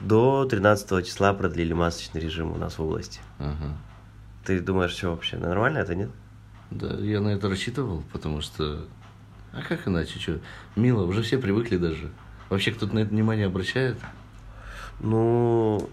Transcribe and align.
До 0.00 0.46
13 0.46 1.06
числа 1.06 1.34
продлили 1.34 1.72
масочный 1.72 2.20
режим 2.20 2.52
у 2.52 2.56
нас 2.56 2.78
в 2.78 2.82
области. 2.82 3.20
Ага. 3.38 3.76
Ты 4.44 4.60
думаешь, 4.60 4.92
что 4.92 5.10
вообще 5.10 5.36
нормально 5.36 5.78
это, 5.78 5.94
нет? 5.94 6.10
Да, 6.70 6.94
я 6.94 7.20
на 7.20 7.28
это 7.28 7.48
рассчитывал, 7.48 8.02
потому 8.12 8.40
что... 8.40 8.86
А 9.52 9.62
как 9.62 9.86
иначе, 9.86 10.18
что? 10.18 10.38
Мило, 10.76 11.04
уже 11.04 11.22
все 11.22 11.38
привыкли 11.38 11.76
даже. 11.76 12.10
Вообще 12.48 12.72
кто-то 12.72 12.94
на 12.94 13.00
это 13.00 13.10
внимание 13.10 13.46
обращает? 13.46 13.98
Ну, 15.00 15.88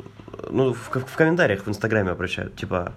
ну 0.50 0.74
в, 0.74 0.89
в 0.89 1.16
комментариях 1.16 1.66
в 1.66 1.70
Инстаграме 1.70 2.12
обращают, 2.12 2.55
типа, 2.55 2.94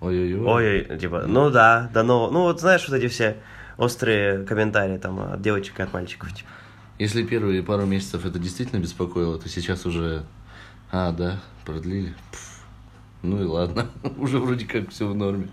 Ой-ой-ой. 0.00 0.86
ой, 0.88 0.98
типа, 0.98 1.24
ну 1.26 1.50
да, 1.50 1.90
да, 1.92 2.02
ну, 2.02 2.30
ну 2.30 2.42
вот 2.42 2.60
знаешь, 2.60 2.88
вот 2.88 2.96
эти 2.96 3.08
все 3.08 3.36
острые 3.76 4.44
комментарии 4.44 4.98
там 4.98 5.20
от 5.20 5.40
девочек 5.42 5.78
и 5.78 5.82
от 5.82 5.92
мальчиков, 5.92 6.32
типа. 6.34 6.48
Если 6.98 7.22
первые 7.24 7.62
пару 7.62 7.86
месяцев 7.86 8.24
это 8.26 8.38
действительно 8.38 8.80
беспокоило, 8.80 9.38
то 9.38 9.48
сейчас 9.48 9.86
уже... 9.86 10.24
А, 10.90 11.12
да, 11.12 11.40
продлили. 11.64 12.14
Пф. 12.30 12.64
Ну 13.22 13.40
и 13.40 13.44
ладно, 13.44 13.88
уже 14.18 14.38
вроде 14.38 14.66
как 14.66 14.90
все 14.90 15.08
в 15.08 15.14
норме. 15.14 15.48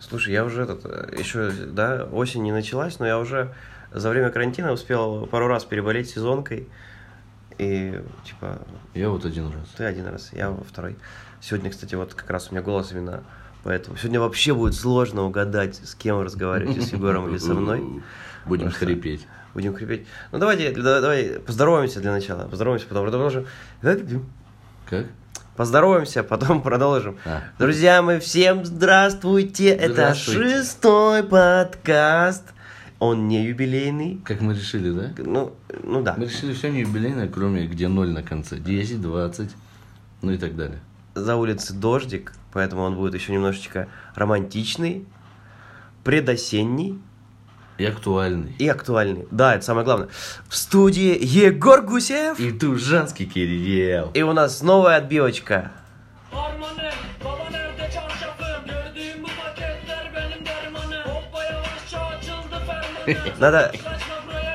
Слушай, 0.00 0.32
я 0.32 0.44
уже 0.44 0.62
этот, 0.62 0.84
еще, 1.18 1.50
да, 1.50 2.04
осень 2.12 2.42
не 2.42 2.52
началась, 2.52 2.98
но 2.98 3.06
я 3.06 3.18
уже 3.18 3.54
за 3.92 4.10
время 4.10 4.30
карантина 4.30 4.72
успел 4.72 5.26
пару 5.26 5.46
раз 5.46 5.64
переболеть 5.64 6.10
сезонкой. 6.10 6.68
И, 7.58 8.00
типа... 8.24 8.60
Я 8.94 9.10
вот 9.10 9.24
один 9.24 9.46
раз. 9.46 9.68
Ты 9.76 9.84
один 9.84 10.06
раз, 10.06 10.32
я 10.32 10.50
во 10.50 10.64
второй. 10.64 10.96
Сегодня, 11.40 11.70
кстати, 11.70 11.94
вот 11.94 12.14
как 12.14 12.28
раз 12.30 12.48
у 12.48 12.52
меня 12.52 12.62
голос 12.62 12.90
именно 12.90 13.22
поэтому. 13.62 13.96
Сегодня 13.96 14.20
вообще 14.20 14.54
будет 14.54 14.74
сложно 14.74 15.22
угадать, 15.22 15.76
с 15.76 15.94
кем 15.94 16.18
вы 16.18 16.24
разговариваете, 16.24 16.82
с 16.82 16.92
Егором 16.92 17.28
или 17.28 17.38
со 17.38 17.54
мной. 17.54 18.02
Будем 18.46 18.70
хрипеть. 18.70 19.26
Будем 19.54 19.74
хрипеть. 19.74 20.06
Ну, 20.32 20.38
давайте, 20.38 20.72
да- 20.72 21.00
давай 21.00 21.38
поздороваемся 21.46 22.00
для 22.00 22.10
начала. 22.10 22.48
Поздороваемся, 22.48 22.88
потом 22.88 23.04
продолжим. 23.04 23.46
Как? 24.90 25.06
Поздороваемся, 25.56 26.24
потом 26.24 26.60
продолжим. 26.62 27.16
А. 27.24 27.42
Друзья, 27.60 28.02
мы 28.02 28.18
всем 28.18 28.64
здравствуйте. 28.64 29.68
Это 29.68 29.92
Здравствуйте. 29.92 30.56
шестой 30.56 31.22
подкаст. 31.22 32.42
Он 32.98 33.28
не 33.28 33.44
юбилейный. 33.46 34.20
Как 34.24 34.40
мы 34.40 34.54
решили, 34.54 34.90
да? 34.90 35.12
Ну, 35.18 35.52
ну 35.84 36.02
да. 36.02 36.14
Мы 36.18 36.24
решили 36.24 36.52
все 36.52 36.70
не 36.70 36.80
юбилейное, 36.80 37.28
кроме 37.28 37.66
где 37.66 37.86
ноль 37.86 38.10
на 38.10 38.22
конце. 38.24 38.56
10, 38.56 39.00
20, 39.00 39.50
ну 40.22 40.32
и 40.32 40.38
так 40.38 40.56
далее. 40.56 40.80
За 41.14 41.36
улицей 41.36 41.76
дождик, 41.76 42.32
поэтому 42.52 42.82
он 42.82 42.96
будет 42.96 43.14
еще 43.14 43.32
немножечко 43.32 43.86
романтичный, 44.16 45.06
предосенний 46.02 46.98
И 47.78 47.84
актуальный. 47.84 48.54
и 48.58 48.68
актуальный. 48.68 49.26
Да, 49.30 49.54
это 49.56 49.64
самое 49.64 49.84
главное. 49.84 50.08
В 50.48 50.56
студии 50.56 51.18
Егор 51.20 51.82
Гусев. 51.82 52.38
И 52.38 52.52
Тужанский 52.52 53.26
Кирилл. 53.26 54.10
И 54.14 54.22
у 54.22 54.32
нас 54.32 54.62
новая 54.62 54.96
отбивочка. 54.98 55.72
Надо, 63.38 63.72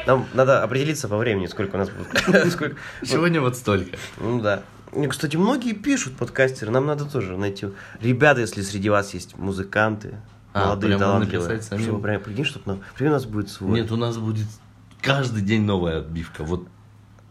нам 0.08 0.28
надо 0.34 0.64
определиться 0.64 1.08
по 1.08 1.17
времени, 1.17 1.45
сколько 1.47 1.75
у 1.75 1.80
нас 1.80 1.90
будет. 1.90 2.52
Сколько- 2.52 2.78
Сегодня 3.03 3.42
вот 3.42 3.56
столько. 3.56 3.97
Ну 4.17 4.42
да. 4.42 4.64
Кстати, 5.09 5.36
многие 5.38 5.73
пишут 5.73 6.17
подкастеры, 6.17 6.72
нам 6.72 6.88
надо 6.88 7.06
тоже 7.06 7.38
найти. 7.38 7.67
Ребята, 8.02 8.42
если 8.42 8.64
среди 8.64 8.90
вас 8.90 9.14
есть 9.14 9.38
музыканты, 9.38 10.16
А, 10.53 10.66
молодые, 10.67 10.97
прямо 10.97 11.00
талантливые, 11.14 11.50
написать 11.50 11.69
самим? 11.69 11.83
чтобы 11.83 12.02
прям 12.02 12.22
прикинь, 12.22 12.45
чтобы 12.45 12.66
нам, 12.66 12.81
прикинь, 12.95 13.08
у 13.08 13.11
нас 13.11 13.25
будет 13.25 13.50
свой. 13.50 13.80
Нет, 13.80 13.92
у 13.92 13.97
нас 13.97 14.17
будет 14.17 14.47
каждый 15.02 15.41
день 15.44 15.64
новая 15.64 16.00
отбивка. 16.00 16.44
Вот 16.44 16.67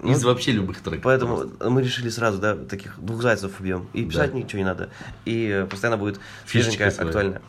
Ну, 0.00 0.12
из 0.12 0.22
вообще 0.22 0.52
любых 0.52 0.80
треков. 0.80 1.02
Поэтому 1.02 1.36
просто. 1.38 1.70
мы 1.70 1.82
решили 1.82 2.08
сразу, 2.10 2.38
да, 2.38 2.54
таких 2.54 2.98
двух 3.00 3.20
зайцев 3.22 3.58
убьем. 3.58 3.88
И 3.92 4.04
писать 4.04 4.30
Да. 4.32 4.38
ничего 4.38 4.58
не 4.60 4.64
надо. 4.64 4.90
И 5.24 5.66
постоянно 5.68 5.96
будет 5.98 6.20
свеженькая, 6.46 6.90
актуальная. 6.90 7.42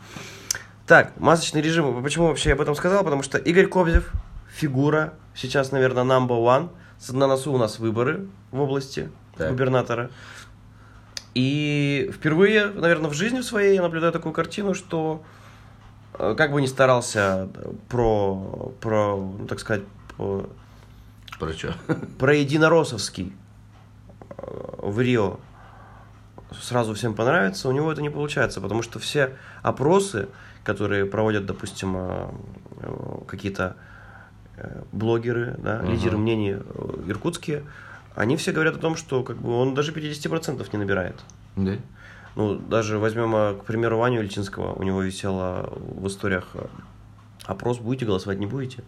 Так, 0.86 1.12
масочный 1.20 1.60
режим. 1.62 2.02
Почему 2.02 2.26
вообще 2.26 2.48
я 2.48 2.54
об 2.56 2.60
этом 2.60 2.74
сказал? 2.74 3.04
Потому 3.04 3.22
что 3.22 3.38
Игорь 3.38 3.66
Кобзев, 3.68 4.10
фигура, 4.52 5.14
сейчас, 5.36 5.70
наверное, 5.70 6.02
number 6.02 6.30
one. 6.42 6.70
На 7.12 7.28
носу 7.28 7.52
у 7.52 7.58
нас 7.58 7.78
выборы 7.78 8.26
в 8.50 8.60
области 8.60 9.08
Так. 9.38 9.50
губернатора. 9.52 10.10
И 11.34 12.10
впервые, 12.12 12.66
наверное, 12.66 13.08
в 13.08 13.14
жизни 13.14 13.40
своей 13.40 13.76
я 13.76 13.82
наблюдаю 13.82 14.12
такую 14.12 14.32
картину, 14.32 14.74
что 14.74 15.22
как 16.36 16.52
бы 16.52 16.60
ни 16.60 16.66
старался 16.66 17.48
про, 17.88 18.72
про 18.80 19.16
ну, 19.16 19.46
так 19.46 19.60
сказать, 19.60 19.82
по- 20.16 20.48
Про 21.38 21.52
что? 21.52 21.74
про 22.18 22.34
единороссовский 22.34 23.32
э, 24.38 24.42
в 24.82 25.00
Рио 25.00 25.38
сразу 26.60 26.94
всем 26.94 27.14
понравится, 27.14 27.68
у 27.68 27.72
него 27.72 27.90
это 27.92 28.02
не 28.02 28.10
получается, 28.10 28.60
потому 28.60 28.82
что 28.82 28.98
все 28.98 29.36
опросы, 29.62 30.28
которые 30.64 31.06
проводят, 31.06 31.46
допустим, 31.46 31.96
э, 31.96 32.28
э, 32.80 32.92
какие-то 33.26 33.76
э, 34.56 34.82
блогеры, 34.92 35.54
да, 35.58 35.78
Ага. 35.78 35.86
лидеры 35.88 36.16
мнений 36.18 36.56
э, 36.58 36.94
иркутские, 37.06 37.62
они 38.16 38.36
все 38.36 38.52
говорят 38.52 38.74
о 38.76 38.78
том, 38.78 38.96
что 38.96 39.22
как 39.22 39.36
бы 39.36 39.52
он 39.56 39.74
даже 39.74 39.92
50% 39.92 40.66
не 40.72 40.78
набирает. 40.78 41.14
Да? 41.56 41.76
Ну, 42.36 42.56
даже 42.56 42.98
возьмем, 42.98 43.34
э, 43.34 43.54
к 43.54 43.64
примеру, 43.64 43.98
Ваню 43.98 44.20
Ильчинского, 44.22 44.72
у 44.72 44.82
него 44.82 45.02
висело 45.02 45.72
в 45.76 46.06
историях 46.06 46.48
э, 46.54 46.66
опрос, 47.44 47.78
будете 47.78 48.06
голосовать, 48.06 48.38
не 48.38 48.46
будете. 48.46 48.84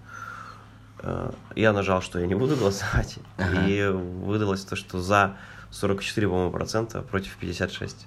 Э, 1.00 1.32
Я 1.56 1.72
нажал, 1.72 2.02
что 2.02 2.18
я 2.18 2.26
не 2.26 2.34
буду 2.34 2.56
голосовать, 2.56 3.18
Ага. 3.38 3.66
и 3.66 3.88
выдалось 3.88 4.64
то, 4.64 4.76
что 4.76 5.00
за 5.00 5.36
44, 5.70 6.28
по-моему, 6.28 6.50
процента 6.52 7.02
против 7.02 7.36
56. 7.36 8.06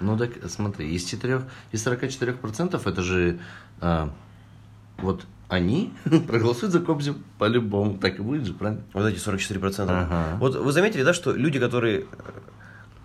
Ну 0.00 0.18
так 0.18 0.30
смотри, 0.48 0.92
из 0.92 1.04
4, 1.04 1.42
из 1.72 1.82
44 1.82 2.32
процентов 2.32 2.86
это 2.88 3.00
же 3.02 3.38
а, 3.80 4.10
вот 4.98 5.24
они 5.48 5.92
проголосуют 6.26 6.72
за 6.72 6.80
Кобзев 6.80 7.16
по-любому. 7.38 7.98
Так 7.98 8.18
и 8.18 8.22
будет 8.22 8.44
же, 8.44 8.54
правильно? 8.54 8.82
Вот 8.92 9.06
эти 9.06 9.18
44 9.18 9.60
процента. 9.60 10.00
Ага. 10.00 10.36
Вот 10.40 10.56
вы 10.56 10.72
заметили, 10.72 11.04
да, 11.04 11.14
что 11.14 11.32
люди, 11.32 11.60
которые 11.60 12.00
э, 12.00 12.04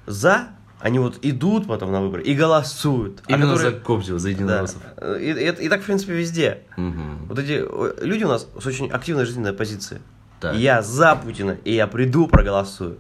за, 0.08 0.48
они 0.80 1.00
вот 1.00 1.20
идут 1.22 1.68
потом 1.68 1.92
на 1.92 2.02
выборы 2.02 2.24
и 2.24 2.34
голосуют. 2.34 3.22
а 3.28 3.32
Именно 3.34 3.54
которые- 3.54 3.72
за 3.72 3.80
Кобзева, 3.80 4.20
за 4.20 4.28
Да. 4.28 4.32
единороссов. 4.32 4.82
И, 5.20 5.24
и 5.26 5.44
это- 5.44 5.62
и 5.62 5.70
так, 5.70 5.82
в 5.82 5.86
принципе, 5.86 6.14
везде. 6.14 6.60
Мгм. 6.78 7.26
Вот 7.28 7.40
эти 7.40 7.64
люди 8.06 8.24
у 8.24 8.28
нас 8.30 8.48
с 8.60 8.66
очень 8.66 8.90
активной 8.90 9.26
жизненной 9.26 9.54
позицией. 9.54 10.02
Так. 10.40 10.56
Я 10.56 10.82
за 10.82 11.16
Путина, 11.16 11.58
и 11.66 11.74
я 11.74 11.86
приду, 11.88 12.28
проголосую. 12.28 12.98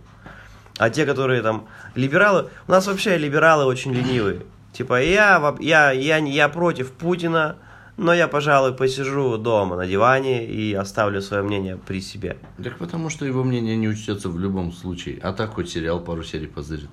А 0.77 0.89
те, 0.89 1.05
которые 1.05 1.41
там 1.41 1.67
либералы, 1.95 2.49
у 2.67 2.71
нас 2.71 2.87
вообще 2.87 3.17
либералы 3.17 3.65
очень 3.65 3.93
ленивые. 3.93 4.41
Типа, 4.73 5.01
я, 5.01 5.55
я, 5.59 5.91
я, 5.91 6.17
я 6.17 6.49
против 6.49 6.91
Путина, 6.91 7.55
но 7.97 8.13
я, 8.13 8.27
пожалуй, 8.27 8.73
посижу 8.73 9.37
дома 9.37 9.75
на 9.75 9.87
диване 9.87 10.45
и 10.45 10.73
оставлю 10.73 11.21
свое 11.21 11.43
мнение 11.43 11.77
при 11.77 12.01
себе. 12.01 12.37
Так 12.63 12.77
потому 12.77 13.09
что 13.09 13.25
его 13.25 13.43
мнение 13.43 13.75
не 13.77 13.87
учтется 13.89 14.29
в 14.29 14.37
любом 14.39 14.71
случае. 14.71 15.19
А 15.23 15.33
так 15.33 15.51
хоть 15.55 15.69
сериал 15.69 15.99
пару 16.01 16.23
серий 16.23 16.47
позырит. 16.47 16.89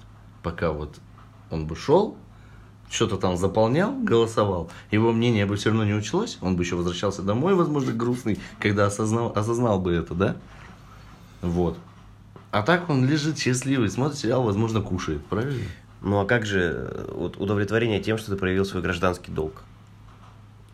Пока 0.47 0.71
вот 0.71 1.01
он 1.51 1.67
бы 1.67 1.75
шел, 1.75 2.17
что-то 2.89 3.17
там 3.17 3.37
заполнял, 3.37 3.93
голосовал, 4.01 4.71
его 4.93 5.11
мнение 5.11 5.45
бы 5.45 5.57
все 5.57 5.71
равно 5.71 5.84
не 5.84 5.93
училось, 5.93 6.39
он 6.41 6.55
бы 6.55 6.62
еще 6.62 6.77
возвращался 6.77 7.23
домой, 7.23 7.57
возможно, 7.57 7.93
грустный, 7.93 8.39
когда 8.61 8.87
осознал, 8.87 9.33
осознал 9.34 9.81
бы 9.81 9.93
это, 9.93 10.15
да? 10.15 10.37
Вот. 11.43 11.77
А 12.53 12.62
так 12.62 12.89
он 12.89 13.09
лежит 13.09 13.39
счастливый, 13.39 13.91
смотрит 13.91 14.19
сериал, 14.19 14.45
возможно, 14.45 14.81
кушает, 14.83 15.27
правильно? 15.27 15.65
Ну 16.01 16.21
а 16.21 16.27
как 16.27 16.47
же 16.47 16.61
э, 16.93 17.13
вот 17.13 17.39
удовлетворение 17.39 17.99
тем, 17.99 18.17
что 18.17 18.31
ты 18.31 18.37
проявил 18.37 18.65
свой 18.65 18.84
гражданский 18.84 19.33
долг? 19.33 19.65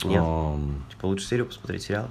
Нет? 0.04 0.22
Ам, 0.22 0.84
Типа 0.90 1.06
лучше 1.06 1.24
серию 1.24 1.46
посмотреть 1.46 1.84
сериал? 1.84 2.10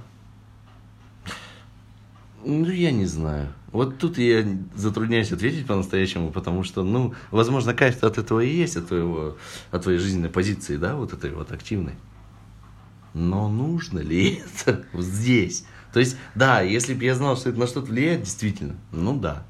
Ну, 2.44 2.68
я 2.68 2.90
не 2.90 3.06
знаю. 3.06 3.52
Вот 3.70 3.98
тут 3.98 4.18
я 4.18 4.44
затрудняюсь 4.74 5.32
ответить 5.32 5.66
по-настоящему, 5.66 6.30
потому 6.30 6.64
что, 6.64 6.82
ну, 6.82 7.14
возможно, 7.30 7.72
кайф 7.72 8.02
от 8.02 8.18
этого 8.18 8.40
и 8.40 8.48
есть, 8.48 8.76
от, 8.76 8.88
твоего, 8.88 9.36
от 9.70 9.82
твоей 9.82 9.98
жизненной 9.98 10.28
позиции, 10.28 10.76
да, 10.76 10.96
вот 10.96 11.12
этой 11.12 11.30
вот 11.32 11.52
активной. 11.52 11.94
Но 13.14 13.48
нужно 13.48 14.00
ли 14.00 14.42
это 14.64 14.84
здесь? 14.94 15.64
То 15.92 16.00
есть, 16.00 16.16
да, 16.34 16.60
если 16.60 16.94
бы 16.94 17.04
я 17.04 17.14
знал, 17.14 17.36
что 17.36 17.50
это 17.50 17.58
на 17.58 17.66
что-то 17.66 17.90
влияет, 17.90 18.22
действительно, 18.22 18.76
ну 18.90 19.18
да. 19.18 19.44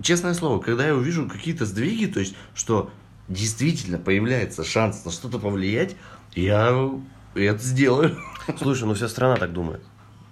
Честное 0.00 0.34
слово, 0.34 0.60
когда 0.60 0.86
я 0.86 0.94
увижу 0.94 1.28
какие-то 1.28 1.66
сдвиги, 1.66 2.06
то 2.06 2.20
есть, 2.20 2.34
что 2.54 2.90
действительно 3.28 3.98
появляется 3.98 4.64
шанс 4.64 5.04
на 5.04 5.10
что-то 5.10 5.38
повлиять, 5.38 5.96
я 6.34 6.90
это 7.34 7.62
сделаю. 7.62 8.18
Слушай, 8.58 8.84
ну 8.84 8.94
вся 8.94 9.08
страна 9.08 9.36
так 9.36 9.52
думает. 9.52 9.82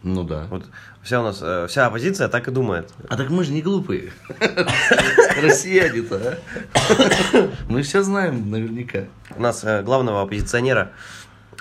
Ну 0.03 0.25
да. 0.25 0.47
Вот 0.51 0.65
вся 1.03 1.21
у 1.21 1.25
нас, 1.25 1.41
э, 1.43 1.67
вся 1.69 1.87
оппозиция 1.87 2.29
так 2.29 2.49
и 2.49 2.51
думает. 2.51 2.93
А 3.09 3.17
так 3.17 3.31
мы 3.31 3.45
же 3.45 3.53
не 3.53 3.63
глупые. 3.63 4.13
Россияне-то, 5.43 6.39
а? 6.75 7.49
Мы 7.69 7.83
все 7.83 8.03
знаем 8.03 8.51
наверняка. 8.51 9.05
У 9.37 9.43
нас 9.43 9.65
э, 9.65 9.83
главного 9.83 10.23
оппозиционера 10.23 10.93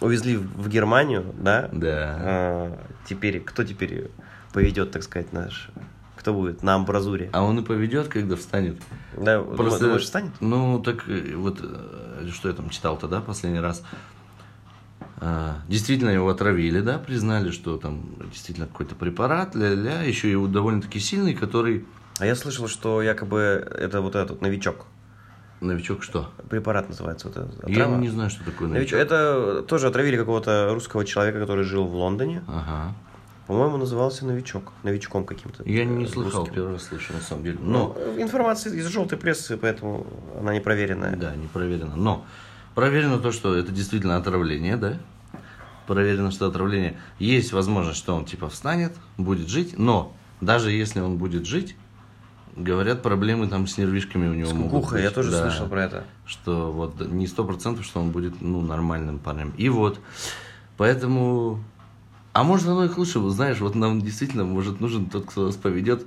увезли 0.02 0.38
в 0.38 0.68
Германию, 0.70 1.34
да? 1.38 1.70
Да. 1.72 2.18
А, 2.20 2.80
теперь, 3.08 3.40
кто 3.40 3.64
теперь 3.64 4.12
поведет, 4.54 4.92
так 4.92 5.04
сказать, 5.04 5.34
наш... 5.34 5.70
это 6.20 6.32
будет 6.32 6.64
на 6.64 6.76
амбразуре. 6.76 7.30
А 7.34 7.44
он 7.44 7.60
и 7.60 7.64
поведет, 7.64 8.08
когда 8.10 8.36
встанет. 8.36 8.78
Да, 9.18 9.42
Просто, 9.42 9.86
думаешь, 9.86 10.04
встанет? 10.04 10.34
Ну, 10.40 10.80
так 10.80 11.08
э, 11.08 11.36
вот, 11.36 11.60
что 12.32 12.50
я 12.50 12.54
там 12.54 12.70
читал 12.70 12.98
тогда 12.98 13.22
последний 13.22 13.60
раз. 13.60 13.84
А, 15.18 15.62
Действительно 15.68 16.10
его 16.10 16.30
отравили, 16.30 16.82
да, 16.82 16.98
признали, 17.00 17.52
что 17.52 17.78
там 17.78 18.16
действительно 18.32 18.68
какой-то 18.68 18.96
препарат, 18.96 19.56
ля-ля, 19.56 20.02
еще 20.02 20.32
и 20.32 20.48
довольно-таки 20.48 21.00
сильный, 21.00 21.34
который... 21.34 21.86
А 22.20 22.26
я 22.26 22.36
слышал, 22.36 22.68
что 22.68 23.02
якобы 23.02 23.38
это 23.78 24.02
вот 24.02 24.16
этот 24.16 24.42
новичок. 24.42 24.86
Новичок 25.62 26.04
что? 26.04 26.30
Препарат 26.50 26.90
называется 26.90 27.28
вот 27.28 27.38
этот. 27.38 27.70
Я 27.70 27.84
отрава. 27.86 27.98
не 28.00 28.10
знаю, 28.10 28.30
что 28.30 28.44
такое 28.44 28.68
Новичок. 28.68 29.00
новичок. 29.00 29.00
Это 29.00 29.62
тоже 29.64 29.88
отравили 29.88 30.18
какого-то 30.18 30.72
русского 30.74 31.06
человека, 31.06 31.40
который 31.40 31.64
жил 31.64 31.86
в 31.88 31.96
Лондоне. 31.96 32.44
Ага. 32.48 32.94
По-моему, 33.48 33.78
назывался 33.78 34.26
новичок. 34.26 34.74
Новичком 34.84 35.24
каким-то. 35.26 35.64
Я 35.66 35.86
не 35.86 36.06
э, 36.06 36.08
слыхал, 36.08 36.42
русским. 36.42 36.56
первый 36.56 36.74
раз 36.74 36.84
слышу, 36.84 37.14
на 37.14 37.22
самом 37.22 37.44
деле. 37.44 37.58
Ну, 37.62 37.96
Но, 37.96 38.22
информация 38.22 38.74
из 38.74 38.86
желтой 38.88 39.18
прессы, 39.18 39.56
поэтому 39.56 40.06
она 40.40 40.52
не 40.54 40.60
проверенная. 40.60 41.16
да, 41.16 41.36
не 41.36 41.48
проверено. 41.48 41.96
Но 41.96 42.26
проверено 42.75 43.18
то, 43.19 43.31
что 43.31 43.56
это 43.56 43.72
действительно 43.72 44.18
отравление, 44.18 44.77
да? 44.77 45.00
Проверено, 45.88 46.31
что 46.31 46.48
отравление. 46.48 46.98
Есть 47.19 47.54
возможность, 47.54 47.98
что 48.00 48.16
он 48.16 48.25
типа 48.25 48.50
встанет, 48.50 48.95
будет 49.18 49.48
жить, 49.48 49.77
но 49.77 50.13
даже 50.42 50.72
если 50.72 51.00
он 51.00 51.18
будет 51.18 51.45
жить, 51.45 51.75
говорят, 52.56 53.01
проблемы 53.01 53.48
там 53.48 53.68
с 53.68 53.77
нервишками 53.77 54.27
у 54.27 54.33
него 54.33 54.50
С 54.50 54.54
могут 54.54 54.92
быть. 54.92 55.01
я 55.04 55.12
тоже 55.12 55.31
Да. 55.31 55.42
слышал 55.50 55.68
про 55.68 55.83
это. 55.83 56.04
что 56.25 56.72
вот 56.72 57.00
не 57.12 57.27
сто 57.27 57.44
процентов, 57.44 57.86
что 57.86 58.00
он 58.00 58.12
будет 58.12 58.42
ну 58.42 58.62
нормальным 58.62 59.19
парнем. 59.19 59.54
И 59.57 59.69
вот, 59.69 60.00
поэтому, 60.77 61.60
а 62.33 62.44
может 62.44 62.68
оно 62.68 62.86
и 62.86 62.89
к 62.89 62.98
лучшему, 62.98 63.30
знаешь, 63.30 63.60
вот 63.60 63.75
нам 63.75 64.01
действительно 64.01 64.44
может 64.44 64.80
нужен 64.80 65.06
тот, 65.06 65.25
кто 65.25 65.45
нас 65.48 65.56
поведет 65.56 66.06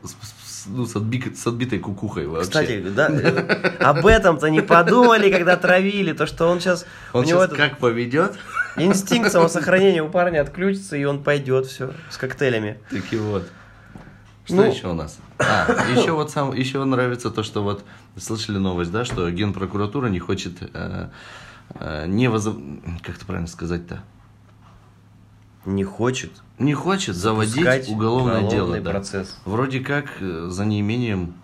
ну, 0.68 0.86
с, 0.86 0.94
отби- 0.96 1.34
с 1.34 1.46
отбитой 1.46 1.78
кукухой 1.78 2.26
вообще. 2.26 2.48
Кстати, 2.50 2.80
да, 2.94 3.08
э, 3.10 3.76
об 3.80 4.06
этом-то 4.06 4.48
не 4.50 4.60
подумали, 4.60 5.30
когда 5.30 5.56
травили, 5.56 6.12
то 6.12 6.26
что 6.26 6.46
он 6.46 6.60
сейчас, 6.60 6.86
он 7.12 7.24
у 7.24 7.26
него 7.26 7.38
сейчас 7.40 7.52
этот 7.52 7.58
как 7.58 7.78
поведет, 7.78 8.36
инстинкт 8.76 9.32
самосохранения 9.32 10.02
у 10.02 10.08
парня 10.08 10.40
отключится, 10.42 10.96
и 10.96 11.04
он 11.04 11.22
пойдет 11.22 11.66
все 11.66 11.92
с 12.10 12.16
коктейлями. 12.16 12.78
таки 12.90 13.16
вот. 13.16 13.48
Что 14.44 14.56
Ну. 14.56 14.70
еще 14.70 14.88
у 14.88 14.94
нас? 14.94 15.18
А, 15.38 15.66
еще 15.94 16.12
вот 16.12 16.30
сам, 16.30 16.54
еще 16.54 16.82
нравится 16.84 17.30
то, 17.30 17.42
что 17.42 17.62
вот 17.62 17.84
слышали 18.16 18.56
новость, 18.56 18.90
да, 18.90 19.04
что 19.04 19.30
генпрокуратура 19.30 20.06
не 20.08 20.18
хочет 20.20 20.54
э, 20.72 21.08
э, 21.74 22.06
не 22.06 22.28
возоб... 22.28 22.56
как 23.02 23.16
это 23.16 23.26
правильно 23.26 23.46
сказать-то? 23.48 24.02
Не 25.64 25.84
хочет 25.84 26.30
Не 26.58 26.74
хочет 26.74 27.14
заводить 27.16 27.88
уголовное 27.88 28.48
дело. 28.48 28.80
да. 28.80 28.90
процесс. 28.90 29.38
Вроде 29.44 29.80
как 29.80 30.06
э, 30.20 30.46
за 30.50 30.64
неимением 30.64 31.34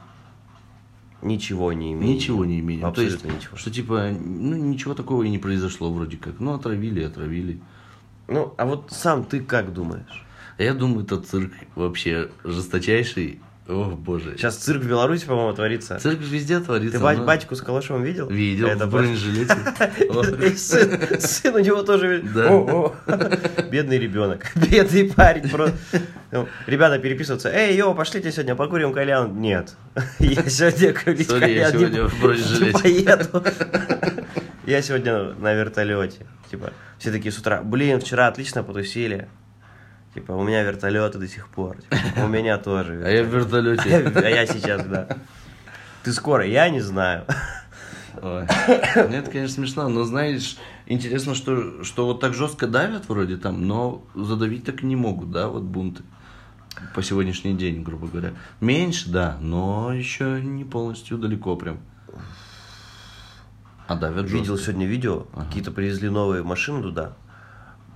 Ничего 1.22 1.72
не 1.72 1.92
имеет. 1.94 2.16
ничего 2.16 2.44
не 2.44 2.60
имеем. 2.60 2.84
Абсолютно 2.84 3.18
То 3.18 3.26
есть, 3.28 3.38
ничего. 3.38 3.56
что 3.56 3.70
типа, 3.70 4.10
ну 4.12 4.56
ничего 4.56 4.94
такого 4.94 5.22
и 5.22 5.30
не 5.30 5.38
произошло 5.38 5.90
вроде 5.90 6.18
как. 6.18 6.38
Ну, 6.38 6.52
отравили, 6.52 7.02
отравили. 7.02 7.60
Ну, 8.28 8.52
а 8.58 8.66
вот 8.66 8.88
сам 8.90 9.24
ты 9.24 9.40
как 9.40 9.72
думаешь? 9.72 10.24
Я 10.58 10.74
думаю, 10.74 11.04
этот 11.04 11.26
цирк 11.26 11.52
вообще 11.74 12.30
жесточайший. 12.44 13.40
О, 13.66 13.96
боже. 13.96 14.36
Сейчас 14.36 14.56
цирк 14.56 14.82
в 14.82 14.88
Беларуси, 14.88 15.24
по-моему, 15.24 15.54
творится. 15.54 15.98
Цирк 15.98 16.20
везде 16.20 16.60
творится. 16.60 16.98
Ты 16.98 17.02
бать- 17.02 17.18
но- 17.18 17.24
батьку 17.24 17.54
с 17.56 17.62
калашом 17.62 18.02
видел? 18.02 18.28
Видел, 18.28 18.66
Это 18.68 18.86
в 18.86 18.90
бронежилете. 18.90 19.56
Сын, 20.56 21.54
у 21.54 21.58
него 21.58 21.82
тоже... 21.82 22.20
Бедный 23.70 23.98
ребенок. 23.98 24.52
Бедный 24.54 25.10
парень. 25.10 25.50
Ну, 26.30 26.46
Ребята 26.66 26.98
переписываются. 26.98 27.48
Эй, 27.48 27.74
йо, 27.76 27.94
пошлите 27.94 28.30
сегодня 28.32 28.54
покурим 28.54 28.92
кальян. 28.92 29.40
Нет. 29.40 29.74
Я 30.18 30.42
сегодня 30.48 30.92
курить 30.92 31.28
кальян 31.28 31.76
не 31.78 32.72
поеду. 32.72 33.42
Я 34.66 34.82
сегодня 34.82 35.32
на 35.34 35.54
вертолете. 35.54 36.26
Типа, 36.50 36.72
все 36.98 37.10
такие 37.12 37.32
с 37.32 37.38
утра. 37.38 37.62
Блин, 37.62 38.00
вчера 38.00 38.26
отлично 38.28 38.62
потусили. 38.62 39.28
Типа, 40.14 40.32
у 40.32 40.44
меня 40.44 40.62
вертолеты 40.62 41.18
до 41.18 41.26
сих 41.26 41.48
пор. 41.48 41.76
Типа, 41.82 42.24
у 42.24 42.28
меня 42.28 42.56
тоже. 42.58 43.02
А 43.04 43.08
я 43.10 43.24
в 43.24 43.26
вертолете. 43.26 44.12
а 44.14 44.28
я 44.28 44.46
сейчас, 44.46 44.86
да. 44.86 45.08
Ты 46.04 46.12
скоро? 46.12 46.46
Я 46.46 46.68
не 46.68 46.80
знаю. 46.80 47.24
Ой. 48.22 48.46
Ну, 48.96 49.02
Это, 49.02 49.30
конечно, 49.30 49.54
смешно, 49.56 49.88
но 49.88 50.04
знаешь, 50.04 50.56
интересно, 50.86 51.34
что, 51.34 51.82
что 51.82 52.06
вот 52.06 52.20
так 52.20 52.32
жестко 52.34 52.68
давят 52.68 53.08
вроде 53.08 53.36
там, 53.36 53.66
но 53.66 54.04
задавить 54.14 54.64
так 54.64 54.82
и 54.82 54.86
не 54.86 54.94
могут, 54.94 55.32
да, 55.32 55.48
вот 55.48 55.64
бунты. 55.64 56.04
По 56.94 57.02
сегодняшний 57.02 57.54
день, 57.54 57.82
грубо 57.82 58.06
говоря. 58.06 58.32
Меньше, 58.60 59.10
да, 59.10 59.36
но 59.40 59.92
еще 59.92 60.40
не 60.40 60.64
полностью 60.64 61.18
далеко 61.18 61.56
прям. 61.56 61.80
А 63.86 63.96
давят 63.96 64.30
Видел 64.30 64.54
жестко. 64.54 64.70
сегодня 64.72 64.86
видео, 64.86 65.26
какие-то 65.34 65.70
привезли 65.70 66.08
новые 66.08 66.42
машины 66.42 66.82
туда, 66.82 67.14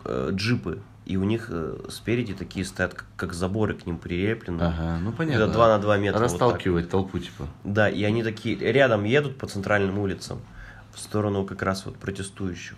э, 0.04 0.30
джипы, 0.32 0.82
и 1.08 1.16
у 1.16 1.24
них 1.24 1.46
э, 1.48 1.86
спереди 1.88 2.34
такие 2.34 2.66
стоят, 2.66 2.92
как, 2.92 3.06
как 3.16 3.32
заборы 3.32 3.74
к 3.74 3.86
ним 3.86 3.96
прилеплены. 3.98 4.62
Ага, 4.62 4.98
ну 5.02 5.12
понятно. 5.12 5.44
Это 5.44 5.52
2 5.52 5.68
на 5.68 5.78
2 5.78 5.96
метра. 5.96 6.18
вот 6.18 6.28
так. 6.28 6.32
Расталкивать 6.32 6.90
толпу, 6.90 7.18
типа. 7.18 7.46
Да, 7.64 7.88
и 7.88 8.04
они 8.04 8.22
такие 8.22 8.56
рядом 8.56 9.04
едут 9.04 9.38
по 9.38 9.46
центральным 9.46 9.98
улицам 9.98 10.40
в 10.94 11.00
сторону 11.00 11.44
как 11.46 11.62
раз 11.62 11.86
вот 11.86 11.96
протестующих. 11.96 12.76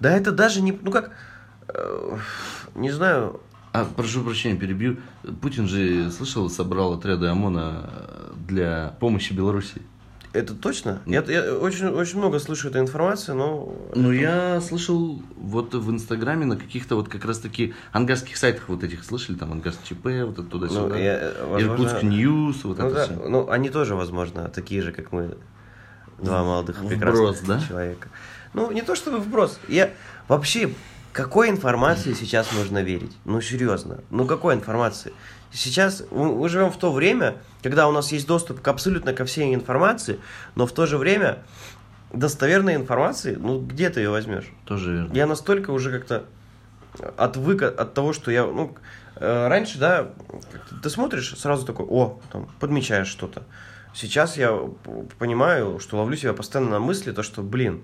Да 0.00 0.10
это 0.10 0.32
даже 0.32 0.62
не, 0.62 0.72
ну 0.72 0.90
как, 0.90 1.12
э, 1.68 2.16
не 2.74 2.90
знаю, 2.90 3.40
А, 3.72 3.84
прошу 3.84 4.24
прощения, 4.24 4.56
перебью. 4.58 4.96
Путин 5.42 5.68
же, 5.68 6.10
слышал, 6.10 6.48
собрал 6.48 6.94
отряды 6.94 7.26
ОМОНа 7.26 7.90
для 8.48 8.94
помощи 8.98 9.34
Беларуси. 9.34 9.82
Это 10.32 10.54
точно? 10.54 11.00
Я, 11.06 11.22
я 11.22 11.54
очень, 11.54 11.86
очень 11.88 12.18
много 12.18 12.38
слышу 12.38 12.68
этой 12.68 12.80
информации, 12.80 13.32
но... 13.32 13.74
Ну, 13.94 14.12
я 14.12 14.60
слышал 14.60 15.22
вот 15.36 15.74
в 15.74 15.90
Инстаграме 15.90 16.44
на 16.44 16.56
каких-то 16.56 16.96
вот 16.96 17.08
как 17.08 17.24
раз-таки 17.24 17.74
ангарских 17.92 18.36
сайтах 18.36 18.68
вот 18.68 18.84
этих, 18.84 19.04
слышали, 19.04 19.36
там 19.36 19.52
Ангарск 19.52 19.78
ЧП, 19.84 20.04
вот 20.26 20.38
это 20.38 20.42
туда-сюда. 20.44 20.88
Ну, 20.88 20.94
я, 20.96 21.32
возможно- 21.48 21.72
Иркутск 21.84 22.02
News, 22.02 22.64
вот 22.64 22.78
Ну, 22.78 22.86
это 22.86 22.94
да, 22.94 23.04
все. 23.04 23.28
ну, 23.28 23.48
они 23.48 23.70
тоже, 23.70 23.94
возможно, 23.94 24.48
такие 24.48 24.82
же, 24.82 24.92
как 24.92 25.12
мы, 25.12 25.36
два 26.18 26.42
молодых 26.44 26.78
вброс, 26.80 26.90
прекрасных 26.90 27.46
да? 27.46 27.60
человека. 27.66 28.08
Ну, 28.54 28.70
не 28.70 28.82
то 28.82 28.94
чтобы 28.94 29.18
вброс. 29.18 29.58
Я 29.68 29.90
вообще, 30.26 30.74
какой 31.12 31.50
информации 31.50 32.12
сейчас 32.12 32.52
можно 32.52 32.82
верить? 32.82 33.16
Ну, 33.24 33.40
серьезно. 33.40 34.00
Ну, 34.10 34.26
какой 34.26 34.54
информации? 34.54 35.12
Сейчас 35.50 36.04
мы 36.10 36.48
живем 36.48 36.70
в 36.70 36.76
то 36.76 36.92
время, 36.92 37.36
когда 37.62 37.88
у 37.88 37.92
нас 37.92 38.12
есть 38.12 38.26
доступ 38.26 38.60
к 38.60 38.68
абсолютно 38.68 39.14
ко 39.14 39.24
всей 39.24 39.54
информации, 39.54 40.20
но 40.54 40.66
в 40.66 40.72
то 40.72 40.86
же 40.86 40.98
время 40.98 41.38
достоверной 42.12 42.74
информации, 42.74 43.34
ну, 43.34 43.60
где 43.60 43.90
ты 43.90 44.00
ее 44.00 44.10
возьмешь? 44.10 44.50
Тоже 44.64 44.92
верно. 44.92 45.14
Я 45.14 45.26
настолько 45.26 45.70
уже 45.70 45.90
как-то 45.90 46.24
отвык 47.16 47.62
от 47.62 47.94
того, 47.94 48.12
что 48.12 48.30
я, 48.30 48.44
ну, 48.44 48.76
э, 49.16 49.48
раньше, 49.48 49.78
да, 49.78 50.10
ты 50.82 50.90
смотришь, 50.90 51.34
сразу 51.38 51.66
такой, 51.66 51.86
о, 51.88 52.20
там, 52.30 52.48
подмечаешь 52.60 53.08
что-то. 53.08 53.42
Сейчас 53.94 54.36
я 54.36 54.58
понимаю, 55.18 55.78
что 55.80 55.96
ловлю 55.96 56.16
себя 56.16 56.32
постоянно 56.32 56.72
на 56.72 56.78
мысли, 56.78 57.12
то, 57.12 57.22
что, 57.22 57.42
блин, 57.42 57.82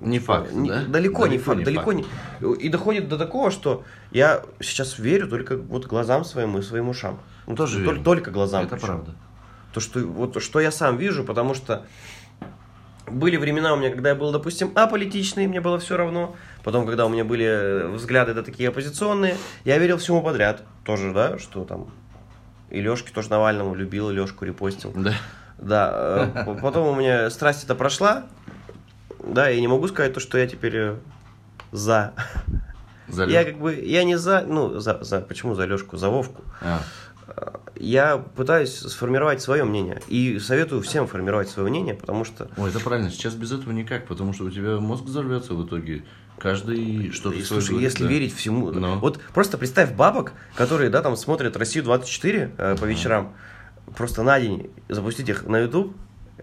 Не 0.00 0.18
факт, 0.18 0.52
не- 0.52 0.68
да? 0.68 0.84
далеко, 0.84 1.26
не 1.26 1.38
факт, 1.38 1.62
далеко 1.64 1.92
факт. 1.92 2.06
не... 2.40 2.54
И 2.56 2.68
доходит 2.68 3.08
до 3.08 3.18
такого, 3.18 3.50
что 3.50 3.84
я 4.10 4.42
сейчас 4.60 4.98
верю 4.98 5.28
только 5.28 5.56
вот 5.56 5.86
глазам 5.86 6.24
своим 6.24 6.56
и 6.58 6.62
своим 6.62 6.88
ушам. 6.88 7.20
Ну, 7.46 7.56
Тоже 7.56 7.78
тол- 7.78 7.82
верно. 7.82 8.04
Только 8.04 8.30
глазам. 8.30 8.64
Это 8.64 8.76
причем. 8.76 8.86
правда. 8.86 9.14
То, 9.72 9.80
что, 9.80 10.00
вот, 10.00 10.42
что 10.42 10.60
я 10.60 10.70
сам 10.70 10.96
вижу, 10.96 11.24
потому 11.24 11.54
что 11.54 11.84
были 13.06 13.36
времена 13.36 13.72
у 13.72 13.76
меня, 13.76 13.90
когда 13.90 14.10
я 14.10 14.14
был, 14.14 14.32
допустим, 14.32 14.72
аполитичный, 14.74 15.46
мне 15.46 15.60
было 15.60 15.78
все 15.78 15.96
равно. 15.96 16.36
Потом, 16.62 16.86
когда 16.86 17.06
у 17.06 17.08
меня 17.08 17.24
были 17.24 17.46
э, 17.46 17.88
взгляды 17.88 18.34
да, 18.34 18.42
такие 18.42 18.68
оппозиционные, 18.68 19.36
я 19.64 19.78
верил 19.78 19.98
всему 19.98 20.22
подряд. 20.22 20.62
Тоже, 20.84 21.12
да, 21.12 21.38
что 21.38 21.64
там 21.64 21.88
и 22.70 22.80
Лешки 22.80 23.10
тоже 23.10 23.30
Навальному 23.30 23.74
любил, 23.74 24.10
и 24.10 24.14
Лешку 24.14 24.44
репостил. 24.44 24.92
Да. 24.94 25.14
Да, 25.58 26.32
э, 26.46 26.54
потом 26.62 26.88
у 26.88 26.94
меня 26.94 27.30
страсть 27.30 27.64
это 27.64 27.74
прошла. 27.74 28.26
Да, 29.24 29.48
я 29.48 29.60
не 29.60 29.68
могу 29.68 29.88
сказать 29.88 30.14
то, 30.14 30.20
что 30.20 30.38
я 30.38 30.46
теперь 30.46 30.76
э, 30.76 30.96
за. 31.72 32.14
Залез. 33.08 33.32
Я 33.32 33.44
как 33.44 33.58
бы, 33.58 33.74
я 33.74 34.04
не 34.04 34.18
за, 34.18 34.44
ну, 34.46 34.78
за, 34.80 35.02
за, 35.02 35.20
почему 35.20 35.54
за 35.54 35.64
Лешку, 35.64 35.96
за 35.96 36.10
Вовку. 36.10 36.42
А, 36.60 36.82
Я 37.74 38.18
пытаюсь 38.18 38.74
сформировать 38.74 39.40
свое 39.40 39.64
мнение. 39.64 40.02
И 40.08 40.38
советую 40.38 40.82
всем 40.82 41.06
формировать 41.06 41.48
свое 41.48 41.70
мнение, 41.70 41.94
потому 41.94 42.24
что 42.24 42.48
Ой, 42.56 42.68
это 42.70 42.80
правильно. 42.80 43.10
Сейчас 43.10 43.34
без 43.34 43.52
этого 43.52 43.72
никак, 43.72 44.06
потому 44.06 44.34
что 44.34 44.44
у 44.44 44.50
тебя 44.50 44.78
мозг 44.78 45.04
взорвется 45.04 45.54
в 45.54 45.66
итоге. 45.66 46.04
Каждый 46.38 47.10
что-то 47.10 47.42
Слушай, 47.42 47.70
говорит, 47.70 47.90
если 47.90 48.04
да. 48.04 48.10
верить 48.10 48.34
всему... 48.34 48.70
Ну. 48.70 48.98
Вот 48.98 49.20
просто 49.34 49.58
представь 49.58 49.94
бабок, 49.94 50.32
которые, 50.54 50.90
да, 50.90 51.02
там 51.02 51.16
смотрят 51.16 51.56
Россию 51.56 51.84
24 51.84 52.52
э, 52.56 52.76
по 52.78 52.84
вечерам, 52.84 53.34
просто 53.96 54.22
на 54.22 54.38
день 54.38 54.70
запустить 54.88 55.28
их 55.28 55.46
на 55.46 55.58
YouTube 55.58 55.96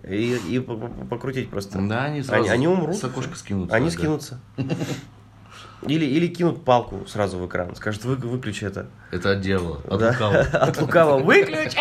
и, 0.04 0.36
и 0.50 0.60
по- 0.60 0.76
по- 0.76 1.06
покрутить 1.06 1.50
просто. 1.50 1.80
Да, 1.88 2.06
они 2.06 2.22
сразу 2.24 2.44
Они, 2.44 2.50
они 2.52 2.68
умрут. 2.68 2.96
с 2.98 3.04
окошка 3.04 3.36
скинутся. 3.36 3.76
Они 3.76 3.86
да. 3.88 3.92
скинутся. 3.92 4.40
Или, 5.88 6.06
или 6.06 6.28
кинут 6.28 6.64
палку 6.66 7.06
сразу 7.08 7.38
в 7.38 7.46
экран, 7.48 7.76
скажут, 7.76 8.04
вы, 8.06 8.16
выключи 8.16 8.64
это. 8.66 8.88
Это 9.12 9.32
от 9.32 9.42
дьявола, 9.42 9.82
от 9.88 10.00
Да. 10.00 10.10
лукавого. 10.12 10.40
От 10.54 10.82
лукавого. 10.82 11.20
Выключи! 11.24 11.78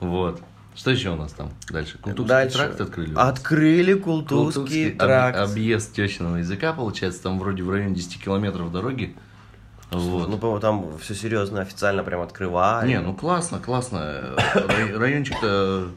Вот. 0.00 0.40
Что 0.74 0.90
еще 0.90 1.10
у 1.10 1.16
нас 1.16 1.32
там 1.32 1.50
дальше? 1.70 1.96
Култукский 1.98 2.28
Дальше. 2.28 2.58
тракт 2.58 2.80
открыли? 2.82 3.14
Открыли 3.16 3.94
Култукский 3.94 4.90
об- 4.92 4.98
тракт. 4.98 5.38
объезд 5.38 5.94
тещиного 5.94 6.36
языка, 6.36 6.72
получается, 6.74 7.22
там 7.22 7.38
вроде 7.38 7.62
в 7.62 7.70
районе 7.70 7.94
10 7.94 8.22
километров 8.22 8.70
дороги. 8.72 9.16
Вот. 9.90 10.28
Ну, 10.28 10.36
по-моему, 10.38 10.60
там 10.60 10.98
все 10.98 11.14
серьезно, 11.14 11.60
официально 11.60 12.02
прям 12.02 12.20
открывали. 12.20 12.88
Не, 12.88 13.00
ну 13.00 13.14
классно, 13.14 13.58
классно. 13.60 14.36
Рай- 14.54 14.96
Райончик-то, 14.96 15.88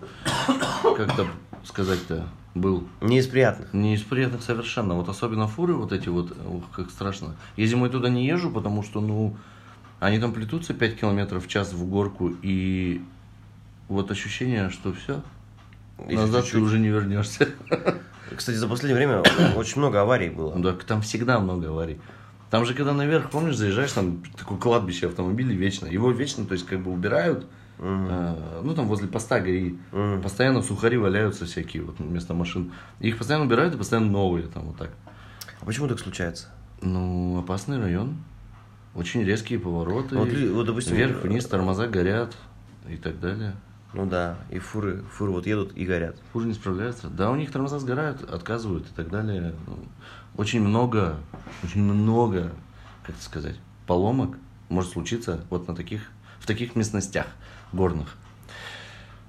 как-то 0.96 1.28
сказать-то, 1.64 2.28
был 2.56 2.88
Не 3.02 3.18
из 3.20 3.28
приятных. 3.28 3.74
не 3.74 3.96
из 3.96 4.02
приятных 4.04 4.44
совершенно. 4.44 4.94
Вот 4.96 5.10
особенно 5.10 5.48
фуры 5.48 5.74
вот 5.74 5.92
эти 5.92 6.08
вот, 6.10 6.36
ух, 6.48 6.64
как 6.72 6.90
страшно. 6.92 7.36
Я 7.58 7.66
зимой 7.66 7.90
туда 7.90 8.10
не 8.10 8.26
езжу, 8.28 8.52
потому 8.52 8.84
что, 8.84 9.02
ну, 9.02 9.36
они 10.00 10.20
там 10.20 10.34
плетутся 10.34 10.74
5 10.74 11.00
километров 11.00 11.46
в 11.46 11.48
час 11.48 11.74
в 11.74 11.84
горку, 11.90 12.30
и 12.44 13.02
вот 13.88 14.12
ощущение, 14.12 14.70
что 14.70 14.94
все, 14.94 15.22
Еще 16.08 16.16
назад 16.20 16.42
ты 16.42 16.52
чуть-чуть. 16.52 16.62
уже 16.64 16.80
не 16.80 16.90
вернешься. 16.90 17.50
Кстати, 18.36 18.56
за 18.58 18.68
последнее 18.68 18.96
время 18.98 19.24
очень 19.56 19.80
много 19.80 20.00
аварий 20.02 20.30
было. 20.30 20.56
Да, 20.58 20.74
там 20.74 21.02
всегда 21.02 21.40
много 21.40 21.70
аварий. 21.70 22.00
Там 22.50 22.66
же, 22.66 22.74
когда 22.74 22.94
наверх, 22.94 23.30
помнишь, 23.30 23.56
заезжаешь, 23.56 23.92
там 23.92 24.24
такое 24.38 24.58
кладбище 24.58 25.08
автомобилей 25.08 25.56
вечно. 25.56 25.86
Его 25.86 26.12
вечно, 26.12 26.46
то 26.46 26.54
есть, 26.54 26.66
как 26.66 26.80
бы 26.82 26.92
убирают. 26.92 27.46
э, 27.78 28.62
ну, 28.64 28.76
там 28.76 28.88
возле 28.88 29.08
поста 29.08 29.40
ГАИ. 29.40 29.76
Мгм. 29.92 30.22
Постоянно 30.22 30.62
сухари 30.62 30.98
валяются 30.98 31.46
всякие 31.46 31.84
вот 31.84 32.00
вместо 32.00 32.34
машин. 32.34 32.72
Их 33.00 33.18
постоянно 33.18 33.46
убирают 33.46 33.76
и 33.76 33.78
постоянно 33.78 34.12
новые 34.12 34.48
там 34.48 34.64
вот 34.64 34.78
так. 34.78 34.92
А 35.62 35.66
почему 35.66 35.88
так 35.88 36.00
случается? 36.00 36.48
Ну, 36.82 37.40
опасный 37.40 37.80
район. 37.80 38.18
Очень 38.96 39.24
резкие 39.24 39.60
повороты. 39.60 40.18
Вот 40.18 40.30
вот, 40.30 40.66
допустим, 40.66 40.96
Вверх, 40.96 41.24
вниз, 41.24 41.46
тормоза 41.46 41.88
горят 41.88 42.36
и 42.90 42.98
так 42.98 43.20
далее. 43.20 43.56
Ну 43.94 44.06
да, 44.06 44.38
и 44.52 44.60
фуры, 44.60 45.04
фуры 45.12 45.32
вот 45.32 45.48
едут 45.48 45.76
и 45.76 45.86
горят. 45.86 46.16
Хуже 46.32 46.48
не 46.48 46.54
справляются. 46.54 47.10
Да, 47.10 47.32
у 47.32 47.36
них 47.36 47.52
тормоза 47.52 47.80
сгорают, 47.80 48.22
отказывают 48.22 48.86
и 48.86 48.94
так 48.96 49.10
далее. 49.10 49.56
Ну, 49.66 49.78
Очень 50.38 50.62
много, 50.62 51.18
очень 51.64 51.82
много, 51.82 52.52
как 53.04 53.16
это 53.16 53.24
сказать, 53.24 53.56
поломок 53.88 54.38
может 54.70 54.92
случиться 54.92 55.44
вот 55.50 55.68
на 55.68 55.76
таких, 55.76 56.12
в 56.40 56.46
таких 56.46 56.76
местностях 56.76 57.26
горных. 57.74 58.16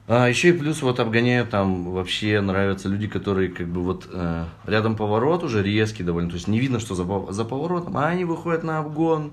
А 0.06 0.26
еще 0.26 0.48
и 0.48 0.52
плюс 0.52 0.82
вот 0.82 1.00
обгоняют 1.00 1.50
там 1.50 1.92
вообще 1.92 2.40
нравятся 2.40 2.88
люди, 2.88 3.06
которые 3.06 3.48
как 3.48 3.68
бы 3.68 3.80
вот 3.80 4.08
э, 4.12 4.44
рядом 4.66 4.96
поворот 4.96 5.44
уже 5.44 5.62
резкий 5.62 6.02
довольно, 6.02 6.28
то 6.28 6.34
есть 6.34 6.48
не 6.48 6.58
видно, 6.58 6.80
что 6.80 6.96
за, 6.96 7.04
за 7.32 7.44
поворотом, 7.44 7.96
а 7.96 8.08
они 8.08 8.24
выходят 8.24 8.64
на 8.64 8.80
обгон, 8.80 9.30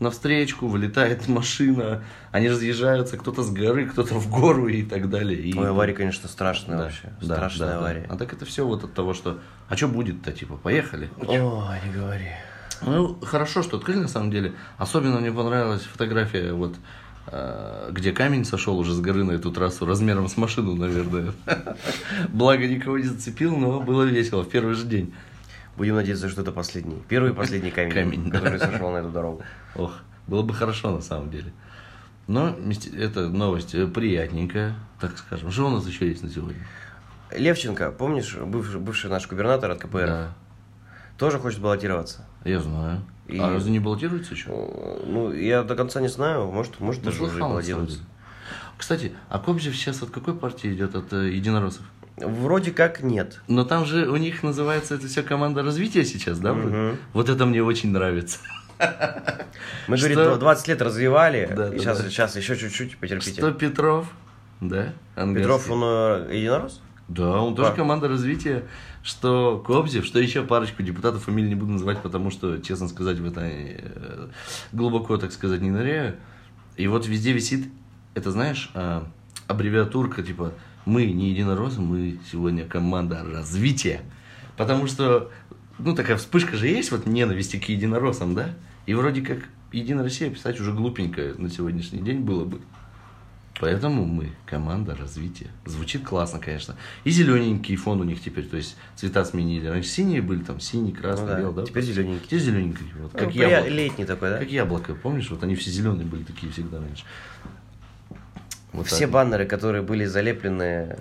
на 0.00 0.10
встречку, 0.10 0.66
вылетает 0.66 1.28
машина, 1.28 2.02
они 2.32 2.48
разъезжаются, 2.48 3.16
кто-то 3.18 3.42
с 3.42 3.50
горы, 3.50 3.86
кто-то 3.86 4.14
в 4.14 4.30
гору 4.30 4.66
и 4.66 4.82
так 4.82 5.10
далее. 5.10 5.38
И- 5.38 5.56
Ой, 5.56 5.68
авария, 5.68 5.92
конечно, 5.92 6.28
страшная 6.28 6.78
да, 6.78 6.84
вообще. 6.84 7.12
да, 7.20 7.34
Страшная 7.34 7.66
да, 7.68 7.72
да. 7.74 7.78
авария. 7.78 8.06
А 8.08 8.16
так 8.16 8.32
это 8.32 8.44
все 8.46 8.66
вот 8.66 8.82
от 8.82 8.94
того, 8.94 9.14
что... 9.14 9.38
А 9.68 9.76
что 9.76 9.88
будет-то, 9.88 10.32
типа, 10.32 10.56
поехали? 10.56 11.10
Ой, 11.18 11.78
не 11.86 11.92
говори. 11.92 12.28
Ну, 12.82 13.18
хорошо, 13.20 13.62
что 13.62 13.76
открыли, 13.76 13.98
на 13.98 14.08
самом 14.08 14.30
деле. 14.30 14.54
Особенно 14.78 15.20
мне 15.20 15.30
понравилась 15.30 15.82
фотография, 15.82 16.54
вот, 16.54 16.76
э, 17.26 17.90
где 17.92 18.12
камень 18.12 18.46
сошел 18.46 18.78
уже 18.78 18.94
с 18.94 19.00
горы 19.00 19.22
на 19.22 19.32
эту 19.32 19.52
трассу, 19.52 19.84
размером 19.84 20.28
с 20.28 20.38
машину, 20.38 20.74
наверное. 20.76 21.32
Благо, 22.30 22.66
никого 22.66 22.96
не 22.96 23.04
зацепил, 23.04 23.54
но 23.54 23.80
было 23.80 24.04
весело 24.04 24.42
в 24.44 24.48
первый 24.48 24.74
же 24.74 24.86
день. 24.86 25.12
Будем 25.76 25.94
надеяться, 25.94 26.28
что 26.28 26.42
это 26.42 26.52
последний. 26.52 27.02
Первый 27.08 27.30
и 27.32 27.34
последний 27.34 27.70
камень, 27.70 27.92
Камень, 27.92 28.30
да. 28.30 28.38
который 28.38 28.58
сошел 28.58 28.90
на 28.90 28.98
эту 28.98 29.08
дорогу. 29.10 29.42
Ох, 29.76 29.92
было 30.26 30.42
бы 30.42 30.52
хорошо, 30.54 30.90
на 30.90 31.00
самом 31.00 31.30
деле. 31.30 31.52
Но 32.26 32.54
эта 32.96 33.28
новость 33.28 33.74
э, 33.74 33.86
приятненькая, 33.86 34.74
так 35.00 35.16
скажем. 35.18 35.50
Что 35.50 35.66
у 35.66 35.70
нас 35.70 35.86
еще 35.86 36.06
есть 36.08 36.22
на 36.22 36.28
сегодня? 36.30 36.60
Левченко, 37.32 37.90
помнишь, 37.92 38.36
бывший, 38.36 38.80
бывший 38.80 39.10
наш 39.10 39.26
губернатор 39.28 39.70
от 39.70 39.78
КПРФ, 39.78 40.06
Да, 40.06 40.32
тоже 41.18 41.38
хочет 41.38 41.60
баллотироваться. 41.60 42.26
я 42.44 42.60
знаю. 42.60 43.02
И- 43.26 43.38
А 43.38 43.48
разве 43.50 43.70
не 43.70 43.78
баллотируется 43.78 44.34
еще? 44.34 44.48
Ну, 44.50 45.32
я 45.32 45.62
до 45.62 45.76
конца 45.76 46.00
не 46.00 46.08
знаю, 46.08 46.50
может, 46.50 46.80
может 46.80 47.02
Ну, 47.04 47.10
даже 47.10 47.22
уже 47.22 47.32
на 47.34 47.38
самом 47.38 47.50
баллотируется. 47.52 48.00
Кстати, 48.76 49.12
а 49.28 49.38
Кобзев 49.38 49.74
сейчас 49.76 50.02
от 50.02 50.10
какой 50.10 50.34
партии 50.34 50.72
идет? 50.72 50.94
От 50.96 51.12
э, 51.12 51.30
единороссов? 51.30 51.82
Вроде 52.20 52.70
как 52.70 53.02
нет. 53.02 53.40
Но 53.48 53.64
там 53.64 53.84
же 53.84 54.08
у 54.08 54.16
них 54.16 54.42
называется 54.42 54.94
это 54.94 55.06
все 55.08 55.22
команда 55.22 55.62
развития 55.62 56.04
сейчас, 56.04 56.38
да? 56.38 56.52
Мгм. 56.54 56.96
Вот 57.12 57.28
это 57.28 57.46
мне 57.46 57.62
очень 57.62 57.90
нравится. 57.90 58.38
Мы, 59.88 59.96
Что? 59.96 60.08
говорит, 60.08 60.38
20 60.38 60.68
лет 60.68 60.82
развивали, 60.82 61.46
Да, 61.54 61.68
и 61.68 61.72
да, 61.72 61.78
сейчас, 61.78 62.02
да. 62.02 62.08
сейчас 62.08 62.36
еще 62.36 62.56
чуть-чуть, 62.56 62.96
потерпите. 62.96 63.32
Что 63.32 63.52
Петров? 63.52 64.10
Да? 64.60 64.92
английский. 65.16 65.42
Петров, 65.52 65.70
он 65.70 65.80
э, 65.84 66.36
единорос? 66.36 66.80
Да, 67.08 67.40
он 67.40 67.54
тоже 67.54 67.72
А. 67.72 67.74
команда 67.74 68.08
развития. 68.08 68.64
Что 69.02 69.58
Кобзев, 69.66 70.04
что 70.04 70.18
еще 70.20 70.42
парочку 70.42 70.82
депутатов, 70.82 71.24
фамилии 71.24 71.48
не 71.48 71.54
буду 71.54 71.72
называть, 71.72 72.00
потому 72.02 72.30
что, 72.30 72.58
честно 72.58 72.86
сказать, 72.88 73.18
в 73.18 73.26
это 73.26 73.40
э, 73.42 74.28
глубоко, 74.72 75.16
так 75.16 75.32
сказать, 75.32 75.60
не 75.60 75.70
ныряю. 75.70 76.16
И 76.76 76.86
вот 76.86 77.06
везде 77.06 77.32
висит, 77.32 77.66
это 78.14 78.30
знаешь, 78.30 78.70
а, 78.74 79.06
аббревиатурка, 79.46 80.22
типа, 80.22 80.52
мы 80.84 81.06
не 81.06 81.30
единороссы, 81.30 81.80
мы 81.80 82.18
сегодня 82.30 82.64
команда 82.64 83.24
развития. 83.24 84.00
Потому 84.56 84.86
что, 84.86 85.30
ну, 85.78 85.94
такая 85.94 86.16
вспышка 86.16 86.56
же 86.56 86.68
есть, 86.68 86.90
вот 86.90 87.06
ненависти 87.06 87.58
к 87.58 87.68
единороссам, 87.68 88.34
да? 88.34 88.50
И 88.86 88.94
вроде 88.94 89.22
как 89.22 89.48
Единая 89.72 90.02
Россия 90.02 90.30
писать 90.30 90.60
уже 90.60 90.72
глупенько 90.72 91.34
на 91.38 91.48
сегодняшний 91.48 92.00
день 92.00 92.20
было 92.20 92.44
бы. 92.44 92.60
Поэтому 93.60 94.06
мы 94.06 94.30
команда 94.46 94.96
развития. 94.96 95.48
Звучит 95.66 96.02
классно, 96.02 96.40
конечно. 96.40 96.76
И 97.04 97.10
зелененький 97.10 97.76
фон 97.76 98.00
у 98.00 98.04
них 98.04 98.20
теперь, 98.22 98.46
то 98.46 98.56
есть 98.56 98.76
цвета 98.96 99.24
сменили. 99.24 99.66
Раньше 99.66 99.90
синие 99.90 100.22
были, 100.22 100.42
там 100.42 100.60
синий, 100.60 100.92
красный, 100.92 101.26
Ну 101.26 101.30
да, 101.30 101.38
белый, 101.38 101.54
да? 101.56 101.64
теперь 101.66 101.82
зелененький. 101.84 102.26
Теперь 102.26 102.40
зелененький. 102.40 102.86
Вот, 102.98 103.12
как 103.12 103.26
Ну, 103.26 103.30
яблоко. 103.30 103.68
Летний 103.68 104.04
такой, 104.06 104.30
да? 104.30 104.38
Как 104.38 104.50
яблоко, 104.50 104.94
помнишь? 104.94 105.30
Вот 105.30 105.42
они 105.42 105.54
все 105.56 105.70
зеленые 105.70 106.06
были 106.06 106.24
такие 106.24 106.50
всегда 106.50 106.78
раньше. 106.78 107.04
Вот 108.72 108.86
Все 108.86 109.00
так. 109.06 109.10
баннеры, 109.10 109.46
которые 109.46 109.82
были 109.82 110.04
залеплены 110.04 110.98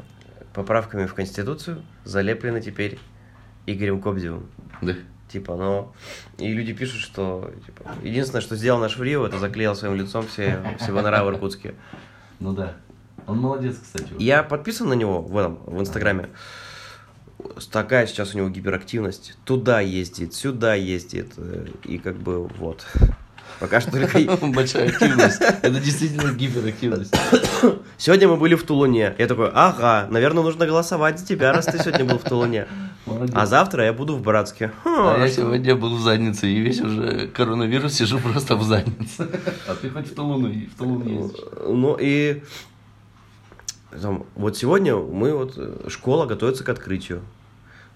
поправками 0.53 1.05
в 1.05 1.13
Конституцию, 1.13 1.83
залеплены 2.03 2.61
теперь 2.61 2.99
Игорем 3.65 4.01
Кобзевым. 4.01 4.49
Да. 4.81 4.95
Типа, 5.27 5.55
ну, 5.55 5.91
и 6.39 6.51
люди 6.51 6.73
пишут, 6.73 7.01
что 7.01 7.53
типа, 7.65 7.83
единственное, 8.03 8.41
что 8.41 8.55
сделал 8.55 8.79
наш 8.79 8.95
Фрио, 8.95 9.27
это 9.27 9.37
заклеил 9.37 9.75
своим 9.75 9.93
лицом 9.95 10.25
все, 10.25 10.59
все 10.79 10.91
баннера 10.91 11.23
в 11.23 11.29
Иркутске. 11.29 11.75
Ну 12.39 12.53
да. 12.53 12.73
Он 13.27 13.37
молодец, 13.37 13.77
кстати. 13.79 14.11
вот. 14.11 14.19
Я 14.19 14.41
подписан 14.41 14.89
на 14.89 14.93
него 14.93 15.21
в 15.21 15.37
этом, 15.37 15.57
в 15.67 15.79
Инстаграме. 15.79 16.29
Такая 17.71 18.07
сейчас 18.07 18.33
у 18.33 18.37
него 18.39 18.49
гиперактивность. 18.49 19.37
Туда 19.45 19.81
ездит, 19.81 20.33
сюда 20.33 20.73
ездит. 20.73 21.33
э, 21.37 21.67
И 21.85 21.99
как 21.99 22.15
бы 22.17 22.47
вот. 22.47 22.85
Пока 23.59 23.81
что 23.81 23.91
только... 23.91 24.19
Большая 24.47 24.87
активность. 24.89 25.41
Это 25.41 25.79
действительно 25.79 26.31
гиперактивность. 26.31 27.13
Сегодня 27.97 28.27
мы 28.27 28.37
были 28.37 28.55
в 28.55 28.63
Тулуне. 28.63 29.13
Я 29.17 29.27
такой, 29.27 29.49
ага, 29.53 30.07
наверное, 30.09 30.43
нужно 30.43 30.65
голосовать 30.65 31.19
за 31.19 31.25
тебя, 31.25 31.51
раз 31.51 31.65
ты 31.65 31.77
сегодня 31.77 32.05
был 32.05 32.19
в 32.19 32.23
Тулуне. 32.23 32.67
Молодец. 33.05 33.31
А 33.35 33.45
завтра 33.45 33.85
я 33.85 33.93
буду 33.93 34.15
в 34.15 34.21
Братске. 34.21 34.71
Хм, 34.83 34.89
А 34.89 35.17
я 35.19 35.27
что- 35.27 35.41
сегодня 35.41 35.75
был 35.75 35.95
в 35.97 36.01
заднице, 36.01 36.47
и 36.47 36.59
весь 36.59 36.79
уже 36.79 37.27
коронавирус 37.27 37.93
сижу 37.93 38.19
просто 38.19 38.55
в 38.55 38.63
заднице. 38.63 39.27
А 39.67 39.75
ты 39.75 39.89
хоть 39.89 40.07
в 40.07 40.15
Тулуну, 40.15 40.49
в 40.49 40.77
Тулун 40.77 41.05
ездишь. 41.07 41.39
Ну 41.65 41.97
и 41.99 42.43
там, 44.01 44.25
вот 44.35 44.57
сегодня 44.57 44.95
мы 44.95 45.33
вот 45.35 45.57
школа 45.91 46.25
готовится 46.25 46.63
к 46.63 46.69
открытию. 46.69 47.21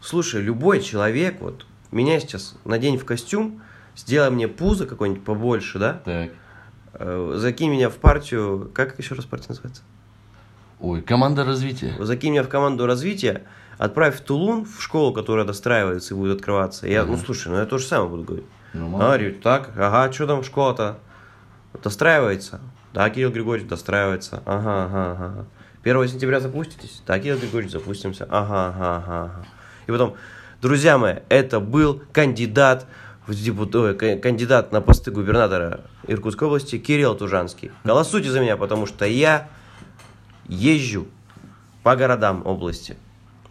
Слушай, 0.01 0.41
любой 0.41 0.81
человек, 0.81 1.39
вот 1.39 1.65
меня 1.91 2.19
сейчас 2.19 2.55
надень 2.65 2.97
в 2.97 3.05
костюм, 3.05 3.61
сделай 3.95 4.29
мне 4.29 4.47
пузо 4.47 4.85
какое-нибудь 4.85 5.23
побольше, 5.23 5.79
да? 5.79 6.01
Так. 6.05 6.31
Э, 6.93 7.33
Закинь 7.37 7.71
меня 7.71 7.89
в 7.89 7.95
партию, 7.95 8.71
как 8.73 8.97
еще 8.99 9.15
раз 9.15 9.25
партия 9.25 9.49
называется? 9.49 9.81
Ой, 10.79 11.01
команда 11.01 11.45
развития. 11.45 11.95
Закинь 11.99 12.31
меня 12.31 12.43
в 12.43 12.49
команду 12.49 12.85
развития, 12.85 13.43
отправь 13.77 14.17
в 14.17 14.21
Тулун, 14.21 14.65
в 14.65 14.81
школу, 14.81 15.13
которая 15.13 15.45
достраивается 15.45 16.13
и 16.13 16.17
будет 16.17 16.37
открываться. 16.37 16.87
Я, 16.87 17.05
ну 17.05 17.17
слушай, 17.17 17.47
ну 17.47 17.57
я 17.57 17.65
то 17.65 17.77
же 17.77 17.85
самое 17.85 18.09
буду 18.09 18.23
говорить. 18.23 18.45
Ну, 18.73 18.95
А, 18.97 19.17
говорю, 19.17 19.35
так, 19.39 19.71
ага, 19.77 20.11
что 20.11 20.27
там 20.27 20.43
школа-то? 20.43 20.97
Достраивается? 21.83 22.59
Да, 22.93 23.09
Кирилл 23.09 23.31
Григорьевич, 23.31 23.69
достраивается. 23.69 24.41
Ага, 24.45 24.85
ага, 24.85 25.11
ага. 25.11 25.45
1 25.83 26.07
сентября 26.07 26.39
запуститесь? 26.39 27.01
Да, 27.05 27.19
Кирилл 27.19 27.37
Григорьевич, 27.37 27.71
запустимся. 27.73 28.25
Ага, 28.29 28.67
ага, 28.67 28.95
ага. 28.97 29.23
ага. 29.25 29.45
И 29.87 29.91
потом, 29.91 30.15
друзья 30.61 30.97
мои, 30.97 31.15
это 31.29 31.59
был 31.59 32.01
кандидат 32.11 32.85
в 33.27 33.31
депут- 33.33 33.75
ой, 33.75 33.95
ка- 33.95 34.17
кандидат 34.17 34.71
на 34.71 34.81
посты 34.81 35.11
губернатора 35.11 35.81
Иркутской 36.07 36.47
области 36.47 36.77
Кирилл 36.77 37.15
Тужанский. 37.15 37.71
Голосуйте 37.83 38.29
за 38.31 38.39
меня, 38.41 38.57
потому 38.57 38.85
что 38.85 39.05
я 39.05 39.47
езжу 40.47 41.07
по 41.83 41.95
городам 41.95 42.45
области. 42.45 42.97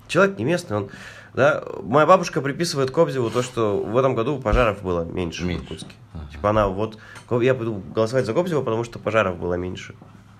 Человек 0.09 0.38
не 0.38 0.45
местный, 0.45 0.76
он... 0.76 0.91
Да, 1.35 1.64
моя 1.83 2.05
бабушка 2.05 2.43
приписывает 2.43 2.91
Кобзеву 2.91 3.31
то, 3.31 3.43
что 3.43 3.83
в 3.83 3.97
этом 3.97 4.14
году 4.14 4.38
пожаров 4.38 4.83
было 4.83 5.02
меньше, 5.05 5.45
Меньше. 5.45 5.62
в 5.62 5.64
Иркутске. 5.64 5.95
Ага. 6.12 6.25
Типа 6.31 6.50
она 6.50 6.69
вот... 6.69 6.99
Я 7.41 7.55
буду 7.55 7.83
голосовать 7.95 8.26
за 8.26 8.35
Кобзева, 8.35 8.61
потому 8.61 8.85
что 8.85 8.99
пожаров 8.99 9.38
было 9.38 9.55
меньше. 9.55 9.95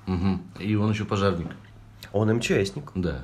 Мгм. 0.05 0.43
И 0.59 0.75
он 0.77 0.91
еще 0.91 1.07
пожарник. 1.07 1.49
Он 2.13 2.31
МЧСник. 2.35 2.91
Да. 2.95 3.21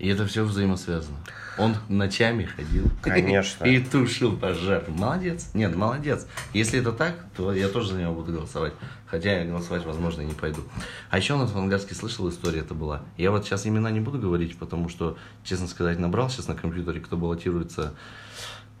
И 0.00 0.08
это 0.08 0.26
все 0.26 0.44
взаимосвязано. 0.44 1.18
Он 1.58 1.76
ночами 1.90 2.44
ходил. 2.44 2.90
Конечно. 3.02 3.66
И 3.66 3.80
тушил 3.80 4.34
пожар. 4.34 4.84
Молодец. 4.88 5.50
Нет, 5.52 5.76
молодец. 5.76 6.26
Если 6.54 6.80
это 6.80 6.92
так, 6.92 7.16
то 7.36 7.52
я 7.52 7.68
тоже 7.68 7.92
за 7.92 8.00
него 8.00 8.14
буду 8.14 8.32
голосовать. 8.32 8.72
Хотя 9.06 9.40
я 9.40 9.44
голосовать, 9.44 9.84
возможно, 9.84 10.22
и 10.22 10.24
не 10.24 10.32
пойду. 10.32 10.62
А 11.10 11.18
еще 11.18 11.34
у 11.34 11.36
нас 11.36 11.52
в 11.52 11.58
Ангарске 11.58 11.94
слышал 11.94 12.30
история 12.30 12.60
это 12.60 12.72
была. 12.72 13.02
Я 13.18 13.30
вот 13.30 13.44
сейчас 13.44 13.66
имена 13.66 13.90
не 13.90 14.00
буду 14.00 14.18
говорить, 14.18 14.56
потому 14.56 14.88
что, 14.88 15.18
честно 15.44 15.66
сказать, 15.66 15.98
набрал 15.98 16.30
сейчас 16.30 16.48
на 16.48 16.54
компьютере, 16.54 17.00
кто 17.00 17.18
баллотируется 17.18 17.92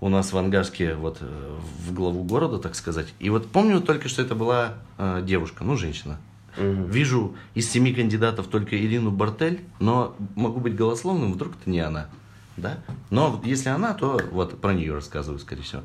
у 0.00 0.08
нас 0.08 0.32
в 0.32 0.38
Ангарске 0.38 0.94
вот 0.94 1.18
э, 1.20 1.58
в 1.86 1.92
главу 1.92 2.24
города, 2.24 2.58
так 2.58 2.74
сказать. 2.74 3.12
И 3.18 3.28
вот 3.28 3.50
помню 3.50 3.82
только, 3.82 4.08
что 4.08 4.22
это 4.22 4.34
была 4.34 4.78
э, 4.96 5.20
девушка, 5.22 5.64
ну, 5.64 5.76
женщина. 5.76 6.18
Вижу 6.60 7.34
из 7.54 7.70
семи 7.70 7.94
кандидатов 7.94 8.48
только 8.48 8.76
Ирину 8.76 9.10
Бартель, 9.10 9.60
но 9.78 10.14
могу 10.36 10.60
быть 10.60 10.76
голословным, 10.76 11.32
вдруг 11.32 11.54
это 11.60 11.70
не 11.70 11.80
она. 11.80 12.08
Да? 12.56 12.78
Но 13.08 13.40
если 13.44 13.70
она, 13.70 13.94
то 13.94 14.20
вот 14.30 14.60
про 14.60 14.74
нее 14.74 14.92
рассказываю, 14.92 15.38
скорее 15.38 15.62
всего. 15.62 15.82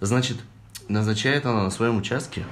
Значит, 0.00 0.38
назначает 0.88 1.44
она 1.44 1.64
на 1.64 1.70
своем 1.70 1.98
участке, 1.98 2.44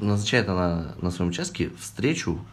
назначает 0.00 0.48
она 0.48 0.94
на 1.00 1.10
своем 1.10 1.30
участке 1.30 1.70
встречу 1.78 2.44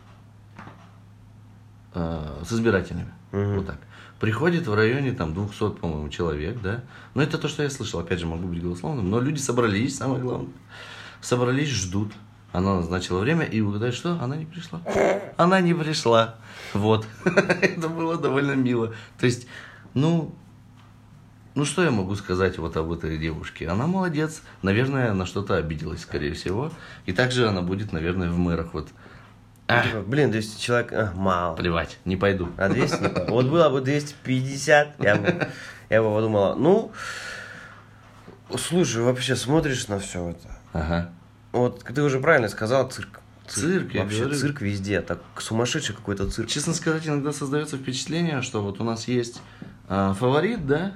э, 1.93 2.43
с 2.45 2.53
избирателями. 2.53 3.11
Вот 3.31 3.65
так. 3.65 3.79
Приходит 4.19 4.67
в 4.67 4.73
районе 4.73 5.13
там 5.13 5.33
200, 5.33 5.79
по-моему, 5.79 6.09
человек, 6.09 6.61
да. 6.61 6.83
Но 7.13 7.23
это 7.23 7.37
то, 7.37 7.47
что 7.47 7.63
я 7.63 7.69
слышал, 7.69 7.99
опять 7.99 8.19
же, 8.19 8.27
могу 8.27 8.47
быть 8.47 8.61
голословным. 8.61 9.09
Но 9.09 9.19
люди 9.19 9.39
собрались, 9.39 9.97
самое 9.97 10.21
главное. 10.21 10.51
Собрались, 11.21 11.69
ждут. 11.69 12.11
Она 12.51 12.75
назначила 12.75 13.19
время, 13.19 13.45
и 13.45 13.61
угадай 13.61 13.91
что? 13.91 14.17
Она 14.21 14.35
не 14.35 14.45
пришла. 14.45 14.81
Она 15.37 15.61
не 15.61 15.73
пришла. 15.73 16.35
Вот. 16.73 17.05
Это 17.25 17.89
было 17.89 18.17
довольно 18.17 18.53
мило. 18.53 18.93
То 19.19 19.27
есть, 19.27 19.45
ну, 19.93 20.33
ну 21.53 21.63
что 21.65 21.83
я 21.83 21.91
могу 21.91 22.15
сказать 22.15 22.57
вот 22.57 22.75
об 22.75 22.91
этой 22.91 23.17
девушке? 23.17 23.67
Она 23.67 23.85
молодец. 23.85 24.41
Наверное, 24.63 25.13
на 25.13 25.25
что-то 25.27 25.57
обиделась, 25.57 26.01
скорее 26.01 26.33
всего. 26.33 26.71
И 27.05 27.13
также 27.13 27.47
она 27.47 27.61
будет, 27.61 27.93
наверное, 27.93 28.31
в 28.31 28.37
мэрах. 28.37 28.73
Вот. 28.73 28.89
Типа, 29.67 30.01
блин, 30.01 30.31
200 30.31 30.59
человек, 30.59 30.91
а, 30.93 31.11
мало. 31.15 31.55
плевать, 31.55 31.99
не 32.03 32.15
пойду. 32.17 32.49
А 32.57 32.69
200? 32.69 33.01
не 33.03 33.09
по- 33.09 33.25
Вот 33.25 33.45
было 33.45 33.69
бы 33.69 33.81
250, 33.81 34.95
я 34.99 35.15
бы, 35.15 35.47
я 35.91 36.01
бы 36.01 36.11
подумала, 36.11 36.55
ну, 36.55 36.91
слушай, 38.57 39.03
вообще 39.03 39.35
смотришь 39.35 39.87
на 39.87 39.99
все 39.99 40.29
это. 40.29 40.57
Ага. 40.73 41.11
Вот 41.51 41.83
ты 41.83 42.01
уже 42.01 42.19
правильно 42.19 42.49
сказал, 42.49 42.89
цирк. 42.89 43.21
Цирк, 43.47 43.93
я 43.95 44.03
Вообще 44.03 44.19
говорю. 44.21 44.37
цирк 44.37 44.61
везде, 44.61 45.01
так 45.01 45.19
сумасшедший 45.39 45.95
какой-то 45.95 46.29
цирк. 46.29 46.47
Честно 46.49 46.73
сказать, 46.73 47.07
иногда 47.07 47.33
создается 47.33 47.77
впечатление, 47.77 48.43
что 48.43 48.61
вот 48.61 48.79
у 48.79 48.83
нас 48.83 49.07
есть 49.07 49.41
а, 49.87 50.13
фаворит, 50.13 50.67
да? 50.67 50.93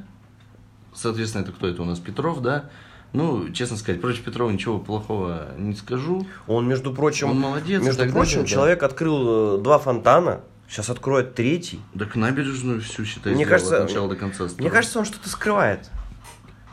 Соответственно, 0.93 1.41
это 1.41 1.51
кто 1.51 1.67
это 1.67 1.81
у 1.81 1.85
нас? 1.85 1.97
Петров, 1.99 2.41
да? 2.41 2.69
Ну, 3.13 3.49
честно 3.51 3.77
сказать, 3.77 4.01
против 4.01 4.23
Петрова 4.23 4.49
ничего 4.49 4.79
плохого 4.79 5.49
не 5.57 5.75
скажу. 5.75 6.27
Он, 6.47 6.67
между 6.67 6.93
прочим, 6.93 7.29
Он 7.29 7.39
молодец 7.39 7.81
между 7.81 8.07
прочим, 8.09 8.37
далее, 8.37 8.43
да. 8.43 8.47
человек 8.47 8.83
открыл 8.83 9.59
э, 9.59 9.61
два 9.61 9.77
фонтана, 9.77 10.41
сейчас 10.67 10.89
откроет 10.89 11.35
третий. 11.35 11.79
Так 11.97 12.15
набережную 12.15 12.81
всю, 12.81 13.05
считай, 13.05 13.33
Мне 13.35 13.45
кажется, 13.45 13.77
от 13.77 13.87
начала 13.87 14.09
до 14.09 14.15
конца. 14.15 14.47
Мне 14.57 14.69
кажется, 14.69 14.99
он 14.99 15.05
что-то 15.05 15.29
скрывает. 15.29 15.89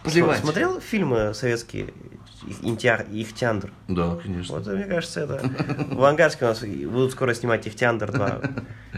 Плевать. 0.02 0.40
Смотрел 0.40 0.80
фильмы 0.80 1.34
советские, 1.34 1.92
Интиар- 2.62 3.06
Ихтиандр? 3.10 3.70
Да, 3.88 4.16
конечно. 4.16 4.56
Вот, 4.56 4.66
мне 4.66 4.84
кажется, 4.84 5.20
это... 5.20 5.40
В 5.94 6.02
Ангарске 6.04 6.44
у 6.44 6.48
нас 6.48 6.62
будут 6.62 7.12
скоро 7.12 7.34
снимать 7.34 7.66
Ихтиандр 7.68 8.10
2. 8.12 8.40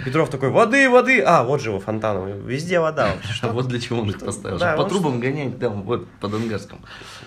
Петров 0.05 0.31
такой, 0.31 0.51
воды, 0.51 0.89
воды! 0.89 1.21
А, 1.21 1.43
вот 1.45 1.61
же 1.61 1.71
его 1.71 1.81
фонтан, 1.81 2.47
везде 2.47 2.79
вода 2.81 3.09
вообще. 3.15 3.29
А 3.31 3.35
Что? 3.35 3.53
вот 3.53 3.67
для 3.69 3.81
чего 3.81 4.01
он 4.03 4.11
их 4.11 4.19
поставил. 4.21 4.59
Да, 4.59 4.77
по 4.77 4.85
трубам 4.85 5.21
гонять 5.21 5.59
там, 5.59 5.83
вот, 5.83 6.09
под 6.21 6.35
Ангарском. 6.35 6.81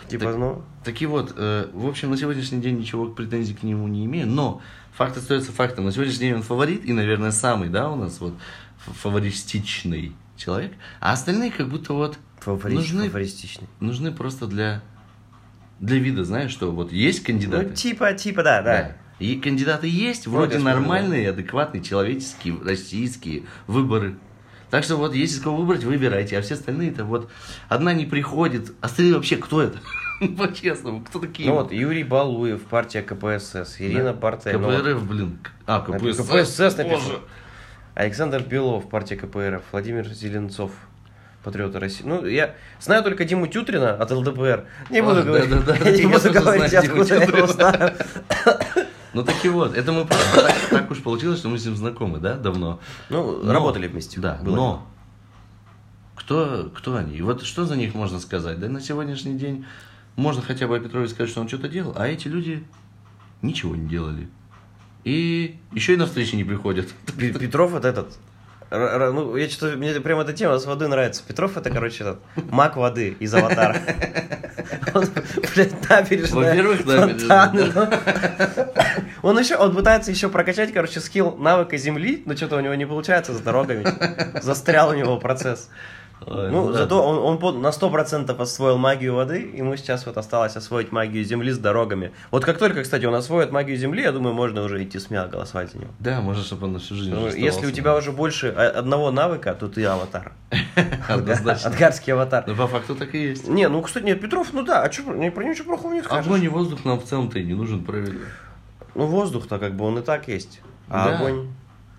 Типа, 0.08 0.26
Так- 0.26 0.38
ну... 0.38 0.64
Таки 0.84 1.06
вот, 1.06 1.34
э, 1.36 1.68
в 1.74 1.88
общем, 1.88 2.12
на 2.12 2.18
сегодняшний 2.18 2.62
день 2.62 2.78
ничего 2.78 3.08
претензий 3.08 3.54
к 3.56 3.64
нему 3.64 3.88
не 3.88 4.06
имею, 4.06 4.28
но 4.28 4.62
факт 4.94 5.18
остается 5.18 5.52
фактом. 5.52 5.86
На 5.86 5.92
сегодняшний 5.92 6.20
день 6.28 6.36
он 6.36 6.44
фаворит 6.44 6.86
и, 6.86 6.94
наверное, 6.94 7.32
самый, 7.32 7.70
да, 7.70 7.90
у 7.90 7.96
нас 7.96 8.20
вот 8.20 8.34
фавористичный 8.78 10.14
человек. 10.38 10.74
А 11.00 11.12
остальные 11.14 11.52
как 11.52 11.70
будто 11.70 11.94
вот 11.94 12.18
Фаворит, 12.40 12.78
нужны, 12.78 13.08
фавористичный. 13.10 13.68
нужны 13.80 14.12
просто 14.12 14.46
для, 14.48 14.82
для 15.80 15.98
вида, 15.98 16.24
знаешь, 16.24 16.52
что 16.52 16.72
вот 16.72 16.92
есть 16.92 17.24
кандидаты. 17.24 17.68
Ну, 17.68 17.74
типа, 17.74 18.14
типа, 18.14 18.44
да, 18.44 18.62
да. 18.62 18.98
И 19.20 19.38
кандидаты 19.38 19.88
есть, 19.88 20.28
Вроде 20.28 20.60
смысл, 20.60 20.66
нормальные, 20.66 21.30
адекватные, 21.30 21.82
человеческие, 21.82 22.58
российские 22.64 23.44
выборы. 23.68 24.16
Так 24.70 24.84
что 24.84 24.98
вот, 24.98 25.14
есть 25.14 25.38
из 25.38 25.42
кого 25.42 25.58
выбрать, 25.58 25.84
выбирайте. 25.84 26.38
А 26.38 26.42
все 26.42 26.56
остальные-то 26.56 27.06
вот, 27.06 27.32
одна 27.70 27.94
не 27.94 28.06
приходит. 28.06 28.74
А 28.82 28.88
остальные 28.88 29.16
вообще 29.16 29.38
кто 29.38 29.62
это? 29.62 29.80
По-честному, 30.38 31.02
кто 31.02 31.20
такие? 31.20 31.48
Ну 31.48 31.56
вот, 31.56 31.72
Юрий 31.72 32.04
Балуев, 32.04 32.62
партия 32.64 33.02
КПСС, 33.02 33.80
Ирина 33.80 34.14
ну 34.14 34.20
вот, 34.20 34.44
КПРФ, 34.44 35.08
блин. 35.08 35.40
А, 35.66 35.80
КПСС. 35.80 36.28
КПСС. 36.28 36.76
Боже. 36.76 37.20
Александр 37.94 38.42
Белов, 38.44 38.90
партия 38.90 39.16
КПРФ, 39.16 39.64
Владимир 39.72 40.06
Зеленцов, 40.08 40.72
Патриоты 41.46 41.80
России. 41.80 42.04
Ну, 42.06 42.26
я 42.26 42.56
знаю 42.82 43.04
только 43.04 43.24
Диму 43.24 43.48
Тютрина 43.48 43.92
от 43.94 44.12
ЛДПР. 44.12 44.66
Не 44.90 45.02
буду 45.02 45.20
А, 45.20 45.24
говорить, 45.24 45.50
да-да-да, 45.50 45.90
не 45.92 46.02
я 46.02 46.08
буду 46.10 46.20
тоже 46.20 46.40
говорить, 46.40 46.74
откуда 46.74 47.16
я 47.16 47.24
его 47.24 47.48
знаю. 47.48 47.94
Ну 49.14 49.24
таки 49.24 49.48
вот, 49.48 49.78
это 49.78 49.94
мы 49.94 50.04
просто 50.06 50.42
так, 50.42 50.56
так 50.70 50.92
уж 50.92 51.02
получилось, 51.02 51.40
что 51.40 51.48
мы 51.48 51.58
с 51.58 51.64
ним 51.66 51.78
знакомы, 51.78 52.20
да, 52.20 52.34
давно. 52.34 52.82
Ну, 53.10 53.40
Но- 53.44 53.54
работали 53.54 53.88
вместе. 53.88 54.20
Да, 54.20 54.38
было 54.44 54.56
но 54.58 54.88
кто, 56.16 56.70
кто 56.76 56.96
они? 56.98 57.16
И 57.16 57.22
вот 57.22 57.44
что 57.44 57.66
за 57.66 57.78
них 57.78 57.94
можно 57.94 58.20
сказать? 58.20 58.60
Да 58.60 58.68
на 58.68 58.82
сегодняшний 58.82 59.38
день 59.38 59.66
можно 60.18 60.42
хотя 60.42 60.68
бы 60.68 60.76
о 60.76 60.80
Петрове 60.82 61.08
сказать, 61.08 61.30
что 61.30 61.40
он 61.40 61.48
что-то 61.48 61.70
делал, 61.70 61.94
а 61.96 62.08
эти 62.10 62.28
люди 62.28 62.66
ничего 63.42 63.76
не 63.76 63.88
делали. 63.88 64.28
И 65.06 65.60
еще 65.72 65.94
и 65.94 65.98
на 65.98 66.08
встречи 66.08 66.36
не 66.36 66.44
приходят. 66.44 66.90
Пе- 67.18 67.32
Петров 67.32 67.74
это 67.76 67.88
этот. 67.88 68.18
Ну, 68.78 69.36
я 69.36 69.50
что-то, 69.50 69.78
мне 69.78 69.94
прям 70.00 70.20
эта 70.20 70.34
тема 70.34 70.58
с 70.60 70.66
водой 70.66 70.88
нравится. 70.88 71.24
Петров 71.28 71.58
это, 71.58 71.70
короче, 71.70 72.04
этот 72.04 72.20
маг 72.52 72.76
воды 72.76 73.16
из 73.20 73.34
аватара. 73.34 73.78
Он, 74.94 75.06
блядь, 75.54 75.90
набережная. 75.90 76.50
Во-первых, 76.50 76.86
набережная, 76.86 77.50
ну. 77.54 79.30
Он 79.30 79.40
еще, 79.40 79.56
он 79.58 79.76
пытается 79.76 80.12
еще 80.12 80.30
прокачать, 80.30 80.72
короче, 80.72 81.00
скилл 81.00 81.36
навыка 81.38 81.78
земли, 81.78 82.22
но 82.26 82.36
что-то 82.36 82.58
у 82.58 82.60
него 82.60 82.76
не 82.76 82.86
получается 82.86 83.34
с 83.34 83.40
дорогами. 83.40 83.86
Застрял 84.42 84.90
у 84.90 84.94
него 84.94 85.18
процесс. 85.18 85.70
Ой, 86.28 86.50
Ну, 86.50 86.64
ладно. 86.66 86.78
зато 86.78 87.02
он, 87.04 87.38
он 87.44 87.62
на 87.62 87.68
100% 87.72 88.36
освоил 88.42 88.78
магию 88.78 89.14
воды, 89.14 89.52
ему 89.54 89.76
сейчас 89.78 90.06
вот 90.08 90.18
осталось 90.18 90.56
освоить 90.56 90.92
магию 90.92 91.24
земли 91.24 91.52
с 91.52 91.58
дорогами. 91.60 92.12
Вот 92.32 92.44
как 92.44 92.58
только, 92.58 92.82
кстати, 92.82 93.06
он 93.06 93.14
освоит 93.14 93.52
магию 93.52 93.78
земли, 93.78 94.02
я 94.02 94.12
думаю, 94.12 94.34
можно 94.34 94.64
уже 94.64 94.84
идти 94.84 94.98
смело 95.00 95.28
голосовать 95.28 95.72
за 95.72 95.78
него. 95.78 95.92
Да, 96.00 96.22
можно, 96.22 96.44
чтобы 96.44 96.66
он 96.66 96.74
на 96.74 96.80
всю 96.80 96.96
жизнь 96.96 97.12
Ну, 97.14 97.28
если 97.28 97.68
у 97.68 97.72
тебя 97.72 97.96
уже 97.96 98.12
больше 98.12 98.54
а, 98.58 98.70
одного 98.80 99.12
навыка, 99.12 99.54
то 99.54 99.68
ты 99.68 99.86
аватар. 99.86 100.32
Однозначно. 101.08 101.70
Адгарский 101.70 102.14
аватар. 102.14 102.44
Ну, 102.48 102.56
по 102.56 102.68
факту 102.68 102.96
так 102.96 103.14
и 103.14 103.20
есть. 103.30 103.48
Не, 103.48 103.68
ну, 103.70 103.82
кстати, 103.84 104.06
нет, 104.06 104.20
Петров, 104.20 104.52
ну 104.54 104.64
да, 104.64 104.82
а 104.82 104.90
чё, 104.90 105.04
про 105.04 105.14
него 105.16 105.42
ничего 105.44 105.66
плохого 105.76 105.94
не 105.94 106.02
скажешь. 106.02 106.26
Огонь 106.26 106.44
и 106.44 106.48
воздух 106.48 106.86
нам 106.86 107.00
в 107.00 107.04
целом-то 107.06 107.38
и 107.40 107.44
не 107.46 107.54
нужен, 107.54 107.84
правильно? 107.84 108.20
Ну, 108.96 109.06
воздух-то 109.06 109.60
как 109.60 109.76
бы 109.76 109.86
он 109.86 110.00
и 110.00 110.02
так 110.02 110.28
есть. 110.28 110.62
А 110.90 111.06
Да. 111.10 111.18
огонь... 111.18 111.50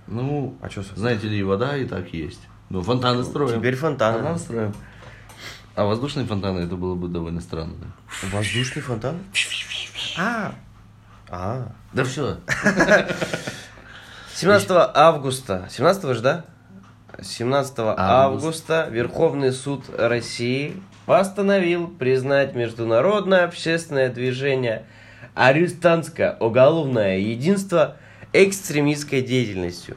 Ну, 0.09 0.57
А 0.63 0.69
чё 0.69 0.83
со- 0.83 0.95
знаете 0.97 1.29
ли, 1.29 1.39
и 1.39 1.43
вода 1.43 1.77
и 1.77 1.85
так 1.85 2.13
есть. 2.15 2.41
Ну, 2.69 2.83
фонтаны 2.83 3.25
строим. 3.25 3.59
Теперь 3.61 3.77
фонтаны. 3.77 4.19
Фонтаны 4.19 4.39
строим. 4.39 4.75
А 5.75 5.85
воздушные 5.85 6.27
фонтаны, 6.27 6.61
это 6.61 6.75
было 6.77 6.95
бы 6.95 7.09
довольно 7.09 7.41
странно. 7.41 7.75
да? 7.81 8.29
Воздушный 8.33 8.83
фонтан? 8.83 9.19
А, 10.19 10.55
а. 11.29 11.69
Да 11.93 12.05
все. 12.05 12.39
17 14.35 14.69
августа, 14.95 15.67
17 15.71 16.15
же, 16.15 16.21
да? 16.21 16.45
17 17.23 17.79
Август. 17.79 17.99
августа 17.99 18.89
Верховный 18.91 19.53
суд 19.53 19.85
России 19.97 20.83
постановил 21.07 21.89
признать 21.89 22.55
международное 22.55 23.45
общественное 23.45 24.11
движение 24.11 24.85
«Арестантское 25.35 26.37
уголовное 26.39 27.19
единство» 27.19 27.97
экстремистской 28.35 29.23
деятельностью. 29.23 29.97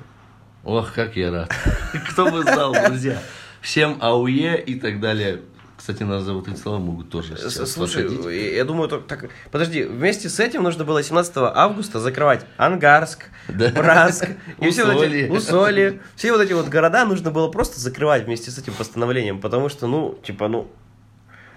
Ох, 0.64 0.94
как 0.94 1.16
я 1.16 1.32
рад. 1.32 1.52
Кто 2.12 2.30
бы 2.30 2.42
знал, 2.44 2.74
друзья. 2.74 3.22
Всем 3.62 3.98
АУЕ 4.02 4.62
и 4.62 4.80
так 4.80 5.00
далее. 5.00 5.42
Кстати, 5.78 6.04
нас 6.04 6.24
эти 6.28 6.56
слова 6.58 6.78
могут 6.78 7.10
тоже 7.10 7.38
Слушай, 7.38 8.04
посадить. 8.04 8.56
я 8.56 8.66
думаю, 8.66 8.90
так, 8.90 9.08
так- 9.08 9.30
Подожди, 9.50 9.84
вместе 9.86 10.28
с 10.28 10.38
этим 10.42 10.62
нужно 10.64 10.84
было 10.84 11.02
17 11.02 11.34
августа 11.38 12.02
закрывать 12.02 12.46
Ангарск, 12.58 13.30
Да. 13.48 13.70
Братск, 13.70 14.28
и 14.60 14.70
все 14.72 14.86
вот 14.86 15.02
эти. 15.02 15.30
Усолье. 15.32 16.02
Все 16.18 16.34
вот 16.34 16.42
эти 16.42 16.52
вот 16.52 16.68
города 16.68 17.06
нужно 17.06 17.32
было 17.32 17.48
просто 17.48 17.80
закрывать 17.80 18.26
вместе 18.26 18.52
с 18.52 18.58
этим 18.58 18.74
постановлением, 18.74 19.40
потому 19.40 19.70
что, 19.70 19.88
ну, 19.88 20.20
типа, 20.22 20.50
ну, 20.50 20.70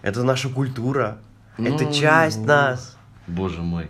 это 0.02 0.22
наша 0.22 0.48
культура, 0.48 1.18
это 1.58 1.84
Ну, 1.84 1.92
часть 1.92 2.38
ну, 2.38 2.46
нас. 2.46 2.96
Боже 3.26 3.60
мой. 3.60 3.88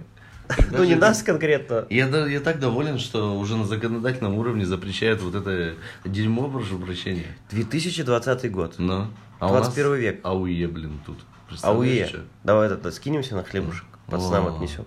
Ну, 0.70 0.84
не 0.84 0.94
нас 0.94 1.22
конкретно. 1.22 1.86
Я, 1.90 2.40
так 2.40 2.58
доволен, 2.58 2.98
что 2.98 3.38
уже 3.38 3.56
на 3.56 3.64
законодательном 3.64 4.34
уровне 4.34 4.64
запрещают 4.66 5.20
вот 5.22 5.34
это 5.34 5.74
дерьмо, 6.04 6.48
прошу 6.48 6.78
прощения. 6.78 7.26
2020 7.50 8.50
год. 8.50 8.74
Но. 8.78 9.10
А 9.38 9.46
у 9.46 9.50
21 9.50 9.90
нас 9.90 9.98
век. 10.00 10.20
АУЕ, 10.22 10.68
блин, 10.68 11.00
тут. 11.04 11.18
АУЕ. 11.62 12.08
чё? 12.08 12.18
Давай 12.44 12.70
это 12.70 12.90
скинемся 12.90 13.34
на 13.34 13.42
хлебушек, 13.44 13.84
пацанам 14.06 14.54
отнесем. 14.54 14.84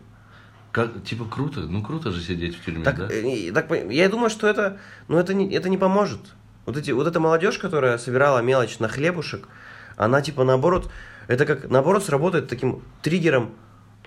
Как, 0.72 1.04
типа, 1.04 1.26
круто. 1.26 1.62
Ну, 1.62 1.82
круто 1.82 2.12
же 2.12 2.22
сидеть 2.22 2.58
в 2.58 2.66
тюрьме, 2.66 2.84
Так, 2.84 2.98
да? 2.98 3.08
э, 3.10 3.52
так 3.54 3.72
я 3.90 4.10
думаю, 4.10 4.30
что 4.30 4.48
это, 4.48 4.78
ну, 5.08 5.18
это 5.18 5.34
не, 5.34 5.50
это 5.54 5.70
не 5.70 5.78
поможет. 5.78 6.20
Вот, 6.66 6.76
эти, 6.76 6.92
вот 6.92 7.08
эта 7.08 7.20
молодежь, 7.20 7.58
которая 7.60 7.98
собирала 7.98 8.40
мелочь 8.40 8.80
на 8.80 8.90
хлебушек, 8.90 9.48
она 9.96 10.22
типа 10.22 10.44
наоборот, 10.44 10.92
это 11.28 11.46
как 11.46 11.70
наоборот 11.70 12.04
сработает 12.04 12.50
таким 12.50 12.82
триггером 13.02 13.52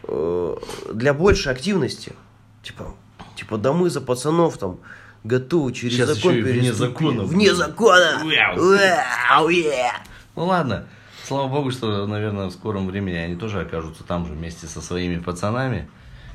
э, 0.04 0.56
для 0.92 1.14
большей 1.14 1.52
активности. 1.52 2.12
Типа, 2.62 2.94
типа, 3.36 3.56
да 3.58 3.72
мы 3.72 3.90
за 3.90 4.00
пацанов 4.00 4.58
там 4.58 4.78
готовы 5.24 5.72
через 5.72 5.94
Сейчас 5.94 6.08
закон 6.10 6.34
и 6.36 6.40
вне 6.42 6.52
переступить. 6.52 6.76
закона 6.78 7.22
Вне 7.24 7.54
закона! 7.54 8.20
Ну 10.36 10.44
ладно. 10.46 10.86
Слава 11.26 11.48
богу, 11.48 11.70
что, 11.70 12.06
наверное, 12.06 12.46
в 12.46 12.52
скором 12.52 12.86
времени 12.86 13.16
они 13.16 13.36
тоже 13.36 13.60
окажутся 13.60 14.02
там 14.02 14.26
же 14.26 14.32
вместе 14.32 14.66
со 14.66 14.80
своими 14.80 15.18
пацанами. 15.18 15.88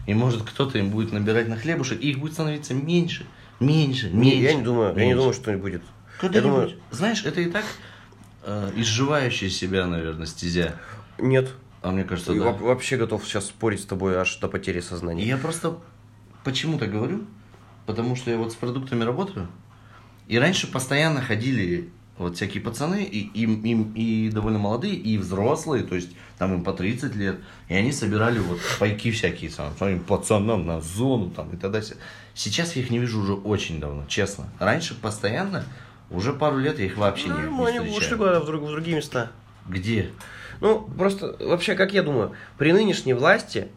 И 0.06 0.14
может 0.14 0.44
кто-то 0.44 0.78
им 0.78 0.90
будет 0.90 1.12
набирать 1.14 1.48
на 1.48 1.56
хлебушек, 1.58 2.00
и 2.02 2.10
их 2.12 2.20
будет 2.20 2.34
становиться 2.34 2.74
меньше, 2.74 3.26
меньше, 3.60 4.10
Не, 4.10 4.32
меньше. 4.32 4.38
я 4.44 4.54
не 4.54 4.62
думаю, 4.62 4.90
я 4.90 4.94
не 4.96 5.00
меньше. 5.02 5.16
думаю, 5.18 5.34
что 5.34 5.52
не 5.52 5.58
будет. 5.58 5.82
Я 5.82 6.20
Когда-нибудь. 6.20 6.52
думаю, 6.52 6.72
Знаешь, 6.92 7.24
это 7.26 7.40
и 7.42 7.46
так 7.50 7.64
э, 8.44 8.72
изживающая 8.76 9.50
себя, 9.50 9.88
наверное, 9.88 10.28
стезя. 10.28 10.76
нет. 11.18 11.50
А 11.84 11.92
мне 11.92 12.04
кажется, 12.06 12.32
Я 12.34 12.40
да. 12.40 12.52
во- 12.52 12.68
вообще 12.68 12.98
готов 12.98 13.24
сейчас 13.26 13.48
спорить 13.48 13.82
с 13.82 13.86
тобой 13.86 14.16
аж 14.16 14.38
до 14.38 14.48
потери 14.48 14.80
И 14.80 14.82
сознания. 14.82 15.26
я 15.26 15.38
просто 15.38 15.78
почему 16.44 16.80
так 16.80 16.92
говорю? 16.92 17.26
Потому 17.86 18.16
что 18.16 18.32
я 18.32 18.38
вот 18.38 18.54
с 18.54 18.56
продуктами 18.56 19.04
работаю. 19.04 19.48
И 20.30 20.40
раньше 20.40 20.72
постоянно 20.72 21.22
ходили 21.22 21.90
вот 22.18 22.38
всякие 22.38 22.64
пацаны, 22.64 23.04
и, 23.04 23.20
им, 23.42 23.62
им- 23.64 23.92
и 23.96 24.30
довольно 24.30 24.60
молодые, 24.60 24.94
и 24.96 25.18
взрослые, 25.18 25.84
то 25.84 25.96
есть 25.96 26.12
там 26.38 26.54
им 26.54 26.64
по 26.64 26.72
30 26.72 27.16
лет, 27.16 27.40
и 27.68 27.74
они 27.74 27.92
собирали 27.92 28.40
вот 28.40 28.60
пайки 28.80 29.12
всякие 29.12 29.50
сам, 29.50 29.76
своим 29.78 30.00
пацанам 30.00 30.66
на 30.66 30.80
зону 30.80 31.32
там 31.32 31.50
и 31.52 31.58
т.д. 31.58 31.82
Сейчас 32.36 32.76
я 32.78 32.84
их 32.84 32.92
не 32.92 33.00
вижу 33.00 33.20
уже 33.20 33.34
очень 33.34 33.80
давно, 33.82 34.06
честно. 34.08 34.46
Раньше 34.60 34.94
постоянно, 34.96 35.66
уже 36.12 36.32
пару 36.34 36.60
лет 36.60 36.80
я 36.80 36.86
их 36.86 36.98
вообще 36.98 37.28
не, 37.28 37.34
Ну, 37.34 37.60
не 37.64 37.68
они 37.68 37.80
ушли 37.80 37.92
встречаю. 37.92 38.18
куда-то 38.20 38.40
в, 38.42 38.46
друг- 38.46 38.64
в 38.64 38.68
другие 38.70 38.96
места. 38.96 39.32
Где? 39.68 40.12
Ну, 40.60 40.82
просто, 40.98 41.36
вообще, 41.40 41.76
как 41.76 41.94
я 41.94 42.04
думаю, 42.04 42.32
при 42.58 42.72
нынешней 42.72 43.14
власти 43.14 43.68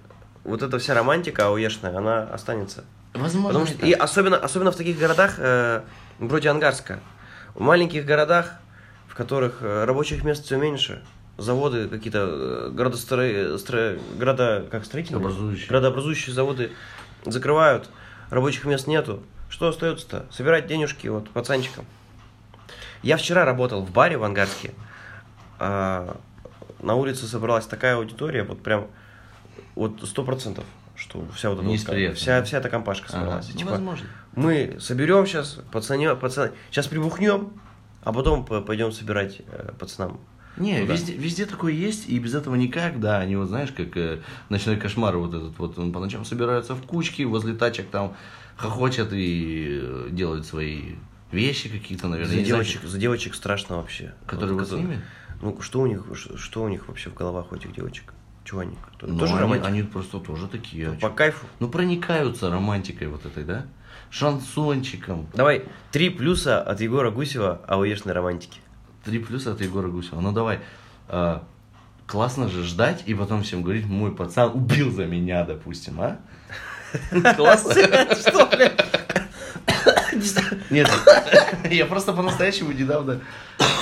вот 0.44 0.62
эта 0.62 0.78
вся 0.78 0.94
романтика 0.94 1.46
ауешная, 1.46 1.96
она 1.96 2.22
останется. 2.22 2.84
Возможно, 3.14 3.48
Потому 3.48 3.66
что, 3.66 3.86
и 3.86 3.92
особенно, 3.92 4.36
особенно 4.36 4.70
в 4.72 4.76
таких 4.76 4.98
городах, 4.98 5.36
э, 5.38 5.82
вроде 6.18 6.50
Ангарска, 6.50 7.00
в 7.54 7.60
маленьких 7.60 8.04
городах, 8.04 8.52
в 9.08 9.14
которых 9.14 9.58
э, 9.62 9.84
рабочих 9.84 10.22
мест 10.22 10.44
все 10.44 10.56
меньше, 10.58 11.02
заводы 11.38 11.88
какие-то, 11.88 12.28
э, 12.28 12.70
градостро... 12.72 13.22
стро- 13.56 14.00
града... 14.18 14.66
как 14.70 14.84
строительные? 14.84 15.20
Образующие. 15.20 15.68
Градообразующие 15.68 16.34
заводы 16.34 16.72
закрывают, 17.24 17.88
рабочих 18.30 18.64
мест 18.64 18.86
нету. 18.86 19.22
Что 19.48 19.68
остается-то? 19.68 20.26
Собирать 20.30 20.66
денежки 20.66 21.06
вот 21.06 21.30
пацанчикам. 21.30 21.86
Я 23.02 23.16
вчера 23.16 23.44
работал 23.44 23.82
в 23.82 23.90
баре 23.90 24.18
в 24.18 24.24
Ангарске. 24.24 24.72
А, 25.58 26.16
на 26.82 26.94
улице 26.94 27.26
собралась 27.26 27.66
такая 27.66 27.96
аудитория, 27.96 28.42
вот 28.44 28.62
прям 28.62 28.86
вот 29.74 30.00
сто 30.04 30.24
процентов, 30.24 30.64
что 30.94 31.24
вся 31.34 31.50
вот 31.50 31.58
эта 31.60 31.68
вот 31.68 32.16
вся, 32.16 32.42
вся 32.42 32.58
эта 32.58 32.68
компашка 32.68 33.06
Ага. 33.10 33.18
собралась. 33.20 33.50
Ну, 33.52 33.58
Типа, 33.58 33.70
возможно. 33.72 34.06
мы 34.34 34.76
соберем 34.80 35.26
сейчас, 35.26 35.58
пацане, 35.72 36.14
пацаны, 36.14 36.52
сейчас 36.70 36.86
прибухнем, 36.86 37.52
а 38.02 38.12
потом 38.12 38.44
пойдем 38.44 38.92
собирать 38.92 39.40
э, 39.50 39.72
пацанам. 39.78 40.20
Не, 40.56 40.78
Ну 40.80 40.86
да. 40.86 40.92
везде, 40.94 41.12
везде 41.12 41.44
такое 41.44 41.72
есть, 41.72 42.08
и 42.08 42.18
без 42.18 42.34
этого 42.34 42.54
никак, 42.54 42.98
да, 42.98 43.18
они 43.18 43.36
вот, 43.36 43.48
знаешь, 43.48 43.72
как 43.72 43.94
э, 43.96 44.20
ночной 44.48 44.76
кошмар 44.76 45.16
вот 45.18 45.34
этот 45.34 45.58
вот, 45.58 45.78
он 45.78 45.92
по 45.92 46.00
ночам 46.00 46.24
собираются 46.24 46.74
в 46.74 46.80
кучки, 46.82 47.22
возле 47.24 47.54
тачек 47.54 47.90
там 47.90 48.16
хохочет 48.56 49.12
и 49.12 49.80
э, 49.82 50.08
делают 50.12 50.46
свои 50.46 50.94
вещи 51.30 51.68
какие-то, 51.68 52.08
наверное. 52.08 52.32
За 52.32 52.38
не 52.40 52.44
знаю, 52.46 52.64
девочек, 52.64 52.84
за 52.88 52.96
девочек 52.98 53.34
страшно 53.34 53.76
вообще. 53.76 54.14
Которые 54.26 54.54
вот 54.54 54.62
с 54.66 54.70
которые- 54.70 54.86
ними? 54.88 55.02
Ну, 55.46 55.60
что 55.62 55.80
у 55.80 55.86
них, 55.86 56.02
что 56.36 56.62
у 56.64 56.68
них 56.68 56.88
вообще 56.88 57.10
в 57.10 57.14
головах 57.14 57.52
у 57.52 57.54
этих 57.56 57.72
девочек? 57.72 58.12
Чего 58.44 58.60
они? 58.60 58.76
Кто- 58.96 59.06
Ну, 59.06 59.18
Тоже 59.18 59.34
они, 59.36 59.54
они 59.54 59.82
просто 59.82 60.18
тоже 60.18 60.48
такие. 60.48 60.88
а 60.90 60.94
По 60.96 61.10
кайфу. 61.10 61.46
Ну, 61.60 61.68
проникаются 61.68 62.50
романтикой 62.50 63.06
вот 63.08 63.24
этой, 63.26 63.44
да? 63.44 63.66
Шансончиком. 64.10 65.26
Давай, 65.34 65.64
три 65.92 66.10
плюса 66.10 66.60
от 66.62 66.80
Егора 66.80 67.10
Гусева 67.10 67.60
ауешной 67.68 68.12
романтики. 68.14 68.60
Три 69.04 69.18
плюса 69.20 69.52
от 69.52 69.60
Егора 69.60 69.88
Гусева. 69.88 70.20
Ну, 70.20 70.32
давай. 70.32 70.58
а, 71.08 71.44
классно 72.06 72.48
же 72.48 72.64
ждать 72.64 73.02
и 73.06 73.14
потом 73.14 73.42
всем 73.42 73.62
говорить, 73.62 73.86
мой 73.86 74.14
пацан 74.14 74.50
убил 74.54 74.90
за 74.90 75.06
меня, 75.06 75.44
допустим, 75.44 76.00
а? 76.00 76.18
Классно? 77.36 77.72
Что, 78.14 78.46
блядь? 78.46 78.84
Нет, 80.70 80.90
я 81.70 81.86
просто 81.86 82.12
по-настоящему 82.12 82.72
недавно 82.72 83.20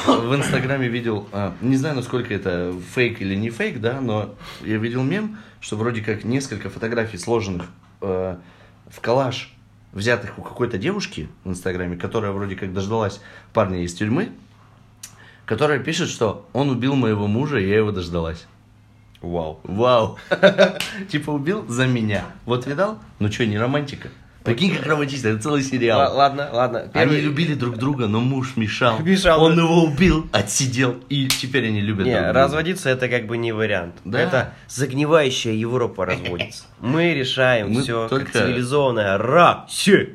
в 0.07 0.35
Инстаграме 0.35 0.88
видел, 0.88 1.28
а, 1.33 1.54
не 1.61 1.76
знаю, 1.76 1.96
насколько 1.96 2.35
это 2.35 2.74
фейк 2.94 3.20
или 3.20 3.35
не 3.35 3.50
фейк, 3.50 3.80
да, 3.80 4.00
но 4.00 4.35
я 4.62 4.76
видел 4.76 5.02
мем, 5.02 5.38
что 5.61 5.76
вроде 5.76 6.02
как 6.02 6.24
несколько 6.24 6.70
фотографий 6.70 7.18
сложенных 7.18 7.66
э, 8.00 8.37
в 8.88 9.00
коллаж, 9.00 9.54
взятых 9.92 10.38
у 10.38 10.42
какой-то 10.42 10.76
девушки 10.76 11.28
в 11.44 11.50
Инстаграме, 11.50 11.96
которая 11.96 12.33
вроде 12.33 12.57
как 12.57 12.72
дождалась 12.72 13.20
парня 13.52 13.83
из 13.83 13.94
тюрьмы, 13.94 14.30
которая 15.46 15.78
пишет, 15.78 16.09
что 16.09 16.48
он 16.52 16.70
убил 16.70 16.94
моего 16.94 17.26
мужа, 17.26 17.59
и 17.59 17.68
я 17.68 17.76
его 17.76 17.92
дождалась. 17.92 18.46
Вау. 19.22 19.61
Вау. 19.64 20.18
Типа 21.09 21.30
убил 21.30 21.66
за 21.66 21.87
меня. 21.87 22.26
Вот 22.44 22.66
видал? 22.66 22.98
Ну 23.18 23.33
что, 23.33 23.46
не 23.46 23.59
романтика? 23.59 24.09
Прикинь, 24.44 24.76
как 24.76 24.87
романтично, 24.87 25.28
это 25.28 25.42
целый 25.42 25.62
сериал. 25.62 26.14
Ладно, 26.14 26.50
ладно. 26.52 26.80
Они 26.80 26.90
Первый- 26.92 27.20
любили 27.22 27.54
друг 27.54 27.78
друга, 27.78 28.09
но 28.09 28.20
муж 28.20 28.57
мешал. 28.57 28.98
Мешал, 29.00 29.42
Он 29.42 29.57
да. 29.57 29.62
его 29.62 29.85
убил, 29.85 30.28
отсидел, 30.33 30.96
и 31.09 31.28
теперь 31.28 31.66
они 31.68 31.80
любят 31.80 32.04
Не, 32.04 32.12
друг 32.12 32.24
друга. 32.26 32.38
разводиться 32.40 32.90
это 32.90 33.09
как 33.09 33.26
бы 33.26 33.38
не 33.38 33.52
вариант. 33.52 33.94
Да. 34.04 34.20
Это 34.20 34.52
загнивающая 34.68 35.52
Европа 35.54 36.04
разводится. 36.04 36.64
Мы 36.80 37.14
решаем 37.14 37.70
Мы 37.72 37.80
все 37.83 38.07
только- 38.09 38.26
как 38.33 38.42
цивилизованная 38.42 39.16
Россия. 39.16 40.09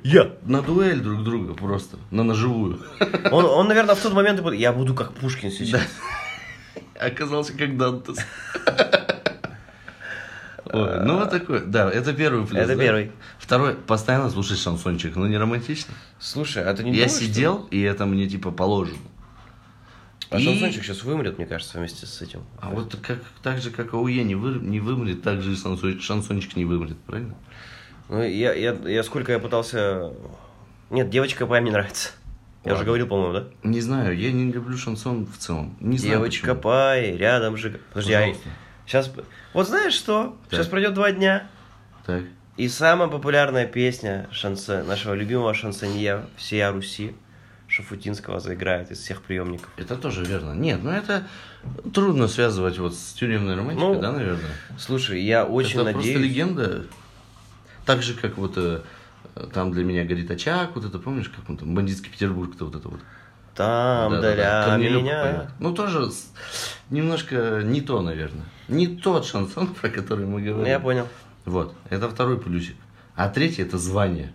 На 0.46 0.62
дуэль 0.62 1.00
друг 1.00 1.24
друга 1.24 1.56
просто, 1.56 1.98
на 2.12 2.24
ножевую. 2.24 2.80
Он, 3.32 3.46
он, 3.46 3.68
наверное, 3.68 3.96
в 3.96 4.00
тот 4.00 4.13
момент 4.13 4.39
и 4.39 4.44
будет, 4.44 4.60
я 4.60 4.72
буду 4.74 4.94
как 4.94 5.12
Пушкин 5.13 5.50
сейчас. 5.52 5.82
Оказался 7.00 7.54
как 7.58 7.78
Дантес. 7.78 8.18
Ой, 10.72 11.04
ну 11.04 11.18
вот 11.18 11.32
такой, 11.32 11.66
да, 11.66 11.90
это 11.90 12.14
первый 12.14 12.46
плюс. 12.46 12.60
Это 12.60 12.76
да? 12.76 12.82
первый. 12.84 13.12
Второй, 13.40 13.74
постоянно 13.76 14.30
слушать 14.30 14.60
шансончик, 14.60 15.16
ну 15.16 15.26
не 15.28 15.38
романтично. 15.38 15.94
Слушай, 16.20 16.64
а 16.64 16.74
ты 16.74 16.84
не 16.84 16.92
Я 16.92 16.96
думаешь, 17.06 17.12
что- 17.12 17.22
сидел, 17.26 17.68
и 17.72 17.82
это 17.82 18.06
мне 18.06 18.28
типа 18.28 18.52
положено. 18.52 18.98
А 20.30 20.40
И- 20.40 20.44
шансончик 20.44 20.84
сейчас 20.84 21.04
вымрет, 21.04 21.38
мне 21.40 21.48
кажется, 21.48 21.80
вместе 21.80 22.06
с 22.06 22.22
этим. 22.22 22.44
А 22.60 22.70
вот 22.70 22.96
как, 23.02 23.20
так 23.42 23.60
же, 23.62 23.72
как 23.72 23.94
АУЕ 23.96 24.24
не, 24.24 24.36
вы, 24.36 24.60
не 24.60 24.80
вымрет, 24.80 25.24
так 25.24 25.42
же 25.42 25.54
и 25.54 25.56
шансон- 25.56 26.00
шансончик 26.00 26.56
не 26.56 26.66
вымрет, 26.66 26.98
правильно? 27.00 27.36
Ну, 28.10 28.22
я, 28.22 28.54
я, 28.54 28.74
я 28.74 29.04
сколько 29.04 29.32
я 29.32 29.40
пытался... 29.40 30.12
Нет, 30.92 31.10
девочка 31.10 31.48
Пай 31.48 31.62
мне 31.62 31.72
нравится. 31.72 32.10
Я 32.66 32.74
уже 32.74 32.80
Ладно. 32.80 32.86
говорил, 32.86 33.08
по-моему, 33.08 33.34
да? 33.34 33.48
Не 33.64 33.82
знаю, 33.82 34.18
я 34.20 34.32
не 34.32 34.52
люблю 34.52 34.78
шансон 34.78 35.26
в 35.26 35.38
целом. 35.38 35.76
Не 35.80 35.98
знаю 35.98 36.18
Девочка 36.18 36.48
почему. 36.50 36.62
Пай, 36.62 37.16
рядом 37.18 37.58
же... 37.58 37.80
Подожди, 37.94 38.14
а 38.14 38.20
Пожалуйста. 38.20 38.50
Сейчас... 38.89 39.12
Вот 39.54 39.67
знаешь 39.67 39.93
что? 39.93 40.36
Так. 40.49 40.60
Сейчас 40.60 40.67
пройдет 40.67 40.93
два 40.93 41.12
дня, 41.12 41.47
Так. 42.06 42.23
и 42.58 42.67
самая 42.67 43.08
популярная 43.08 43.65
песня 43.65 44.28
шансе... 44.32 44.84
нашего 44.84 45.13
любимого 45.13 45.54
шансонье 45.54 46.25
всея 46.36 46.71
Руси 46.71 47.15
Шафутинского 47.67 48.39
заиграет 48.39 48.89
из 48.91 48.99
всех 48.99 49.21
приемников. 49.21 49.69
Это 49.78 49.95
тоже 49.95 50.25
верно. 50.25 50.54
Нет, 50.54 50.80
ну 50.84 50.89
это 50.89 51.28
трудно 51.93 52.28
связывать 52.28 52.80
вот 52.80 52.95
с 52.95 53.13
тюремной 53.13 53.56
романтикой, 53.56 53.95
Ну, 53.95 54.02
да, 54.02 54.12
наверное? 54.12 54.52
Слушай, 54.78 55.21
я 55.21 55.45
очень 55.45 55.80
это 55.80 55.91
просто 55.91 55.97
надеюсь... 55.97 56.19
легенда. 56.19 56.86
Так 57.86 58.02
же, 58.02 58.15
как 58.15 58.38
вот 58.38 58.54
э, 58.58 58.82
там 59.54 59.71
для 59.71 59.84
меня 59.84 60.04
горит 60.04 60.32
очаг, 60.32 60.71
вот 60.75 60.86
это 60.86 60.97
помнишь, 60.97 61.30
как 61.30 61.47
он 61.47 61.58
там, 61.58 61.75
бандитский 61.75 62.12
Петербург-то 62.12 62.65
вот 62.65 62.75
это 62.75 62.89
вот. 62.89 62.99
Там 63.60 64.13
Да-да-да, 64.13 64.36
для 64.36 64.63
Корнелюк 64.63 65.04
меня. 65.04 65.22
поет. 65.22 65.48
Ну, 65.60 65.74
тоже 65.74 66.10
немножко 66.89 67.60
не 67.62 67.82
то, 67.82 68.02
наверное. 68.02 68.45
Не 68.69 68.88
тот 68.88 69.26
шансон, 69.26 69.67
про 69.82 69.89
который 69.89 70.26
мы 70.26 70.41
говорим. 70.41 70.65
Я 70.65 70.80
понял. 70.80 71.06
Вот, 71.43 71.76
это 71.89 72.08
второй 72.08 72.39
плюсик. 72.39 72.78
А 73.17 73.28
третий 73.28 73.62
это 73.63 73.78
звание. 73.78 74.32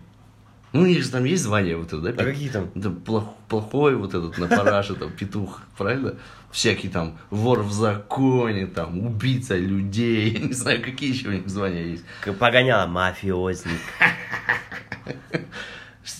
Ну, 0.73 0.81
у 0.81 0.85
них 0.85 1.03
же 1.03 1.09
там 1.09 1.23
есть 1.23 1.41
звания 1.41 1.75
вот 1.75 1.87
это, 1.87 2.01
да? 2.01 2.09
А 2.11 2.23
какие 2.23 2.49
там? 2.49 2.69
Да 2.75 2.89
плох- 2.89 3.33
плохой 3.49 3.95
вот 3.95 4.13
этот 4.13 4.37
на 4.37 4.47
параше, 4.47 4.93
там, 4.93 5.09
петух, 5.09 5.61
правильно? 5.75 6.13
Всякий 6.51 6.89
там 6.89 7.17
вор 7.31 7.63
в 7.63 7.71
законе, 7.71 8.67
там, 8.67 9.07
убийца 9.07 9.57
людей, 9.57 10.29
я 10.37 10.39
не 10.49 10.53
знаю, 10.53 10.83
какие 10.83 11.11
еще 11.11 11.29
у 11.29 11.31
них 11.31 11.49
звания 11.49 11.83
есть. 11.83 12.03
Погоняла 12.37 12.85
мафиозник. 12.85 13.79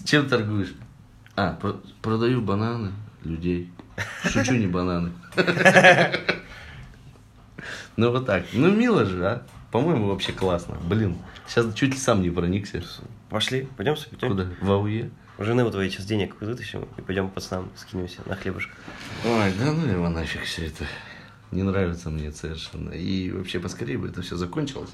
Чем 0.05 0.27
торгуешь? 0.27 0.73
А, 1.35 1.53
про- 1.53 1.81
продаю 2.01 2.41
бананы, 2.41 2.91
людей. 3.23 3.71
Шучу, 4.23 4.53
не 4.53 4.67
бананы. 4.67 5.11
Ну 7.97 8.11
вот 8.11 8.25
так. 8.25 8.45
Ну 8.53 8.71
мило 8.71 9.05
же, 9.05 9.25
а? 9.25 9.45
По-моему, 9.71 10.07
вообще 10.07 10.31
классно. 10.31 10.75
Блин, 10.83 11.17
сейчас 11.47 11.73
чуть 11.73 11.91
ли 11.91 11.97
сам 11.97 12.21
не 12.21 12.29
проникся. 12.29 12.81
Пошли, 13.29 13.67
пойдем 13.77 13.95
пойдем. 13.95 14.29
Куда? 14.29 14.47
В 14.61 14.71
АУЕ? 14.71 15.09
Жены 15.39 15.65
у 15.65 15.71
твоей 15.71 15.89
сейчас 15.89 16.05
денег 16.05 16.39
вытащим 16.39 16.87
и 16.97 17.01
пойдем 17.01 17.29
пацанам 17.29 17.69
скинемся 17.75 18.21
на 18.25 18.35
хлебушек. 18.35 18.71
Ой, 19.25 19.51
да 19.59 19.71
ну 19.73 19.85
его 19.85 20.07
нафиг 20.09 20.43
все 20.43 20.67
это. 20.67 20.85
Не 21.51 21.63
нравится 21.63 22.09
мне 22.09 22.31
совершенно. 22.31 22.91
И 22.91 23.31
вообще 23.31 23.59
поскорее 23.59 23.97
бы 23.97 24.07
это 24.07 24.21
все 24.21 24.35
закончилось. 24.37 24.91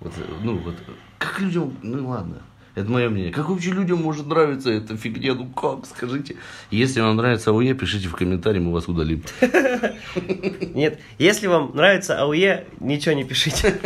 Вот, 0.00 0.12
ну 0.42 0.58
вот, 0.58 0.76
как 1.18 1.40
людям, 1.40 1.76
ну 1.82 2.08
ладно, 2.08 2.38
это 2.74 2.90
мое 2.90 3.10
мнение. 3.10 3.32
Как 3.32 3.48
вообще 3.50 3.70
людям 3.70 4.02
может 4.02 4.26
нравиться 4.26 4.70
эта 4.70 4.96
фигня? 4.96 5.34
Ну 5.34 5.46
как, 5.46 5.84
скажите. 5.86 6.36
Если 6.70 7.00
вам 7.00 7.16
нравится 7.16 7.50
АУЕ, 7.50 7.74
пишите 7.74 8.08
в 8.08 8.14
комментарии, 8.14 8.60
мы 8.60 8.72
вас 8.72 8.88
удалим. 8.88 9.22
Нет, 10.74 10.98
если 11.18 11.48
вам 11.48 11.72
нравится 11.74 12.18
АУЕ, 12.20 12.66
ничего 12.80 13.14
не 13.14 13.24
пишите. 13.24 13.78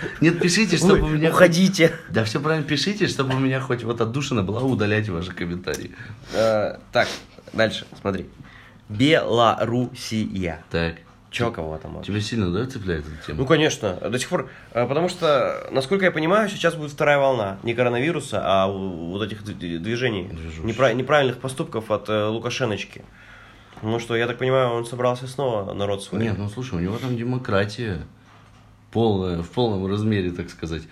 Нет, 0.20 0.40
пишите, 0.40 0.78
чтобы 0.78 1.02
у 1.02 1.08
меня... 1.08 1.30
Уходите. 1.30 1.92
Да 2.08 2.24
все 2.24 2.40
правильно, 2.40 2.66
пишите, 2.66 3.06
чтобы 3.06 3.34
у 3.34 3.38
меня 3.38 3.60
хоть 3.60 3.84
вот 3.84 4.00
отдушина 4.00 4.42
была, 4.42 4.62
удаляйте 4.62 5.12
ваши 5.12 5.32
комментарии. 5.32 5.90
Э, 6.32 6.78
Так, 6.92 7.08
дальше, 7.52 7.86
смотри. 8.00 8.26
Белоруссия. 8.88 10.64
Так. 10.70 10.96
Че 11.32 11.50
кого 11.50 11.78
там? 11.78 11.94
вообще? 11.94 12.12
Тебя 12.12 12.20
сильно, 12.20 12.50
да, 12.52 12.66
цепляет 12.66 13.06
эта 13.06 13.26
тема? 13.26 13.38
Ну, 13.38 13.46
конечно, 13.46 13.94
до 13.94 14.18
сих 14.18 14.28
пор, 14.28 14.50
э, 14.72 14.86
потому 14.86 15.08
что, 15.08 15.66
насколько 15.72 16.04
я 16.04 16.10
понимаю, 16.12 16.48
сейчас 16.48 16.74
будет 16.74 16.90
вторая 16.90 17.18
волна, 17.18 17.58
не 17.62 17.74
коронавируса, 17.74 18.42
а 18.44 18.66
вот 18.68 19.22
этих 19.22 19.42
движений, 19.44 20.28
непра- 20.62 20.92
неправильных 20.94 21.38
поступков 21.38 21.90
от 21.90 22.08
э, 22.08 22.26
Лукашеночки. 22.26 23.02
Ну 23.82 23.98
что, 23.98 24.14
я 24.14 24.26
так 24.26 24.38
понимаю, 24.38 24.70
он 24.70 24.84
собрался 24.86 25.26
снова 25.26 25.72
народ 25.72 26.04
свой. 26.04 26.20
Нет, 26.22 26.38
ну 26.38 26.48
слушай, 26.48 26.74
у 26.74 26.80
него 26.80 26.98
там 26.98 27.16
демократия 27.16 28.02
полная, 28.92 29.42
в 29.42 29.48
полном 29.48 29.86
размере, 29.86 30.30
так 30.30 30.50
сказать. 30.50 30.82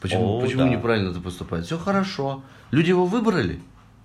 Почему, 0.00 0.38
О, 0.38 0.40
почему 0.40 0.62
да. 0.62 0.68
неправильно 0.68 1.10
это 1.10 1.20
поступает? 1.20 1.66
Все 1.66 1.76
хорошо. 1.76 2.42
Люди 2.70 2.90
его 2.90 3.04
выбрали. 3.04 3.60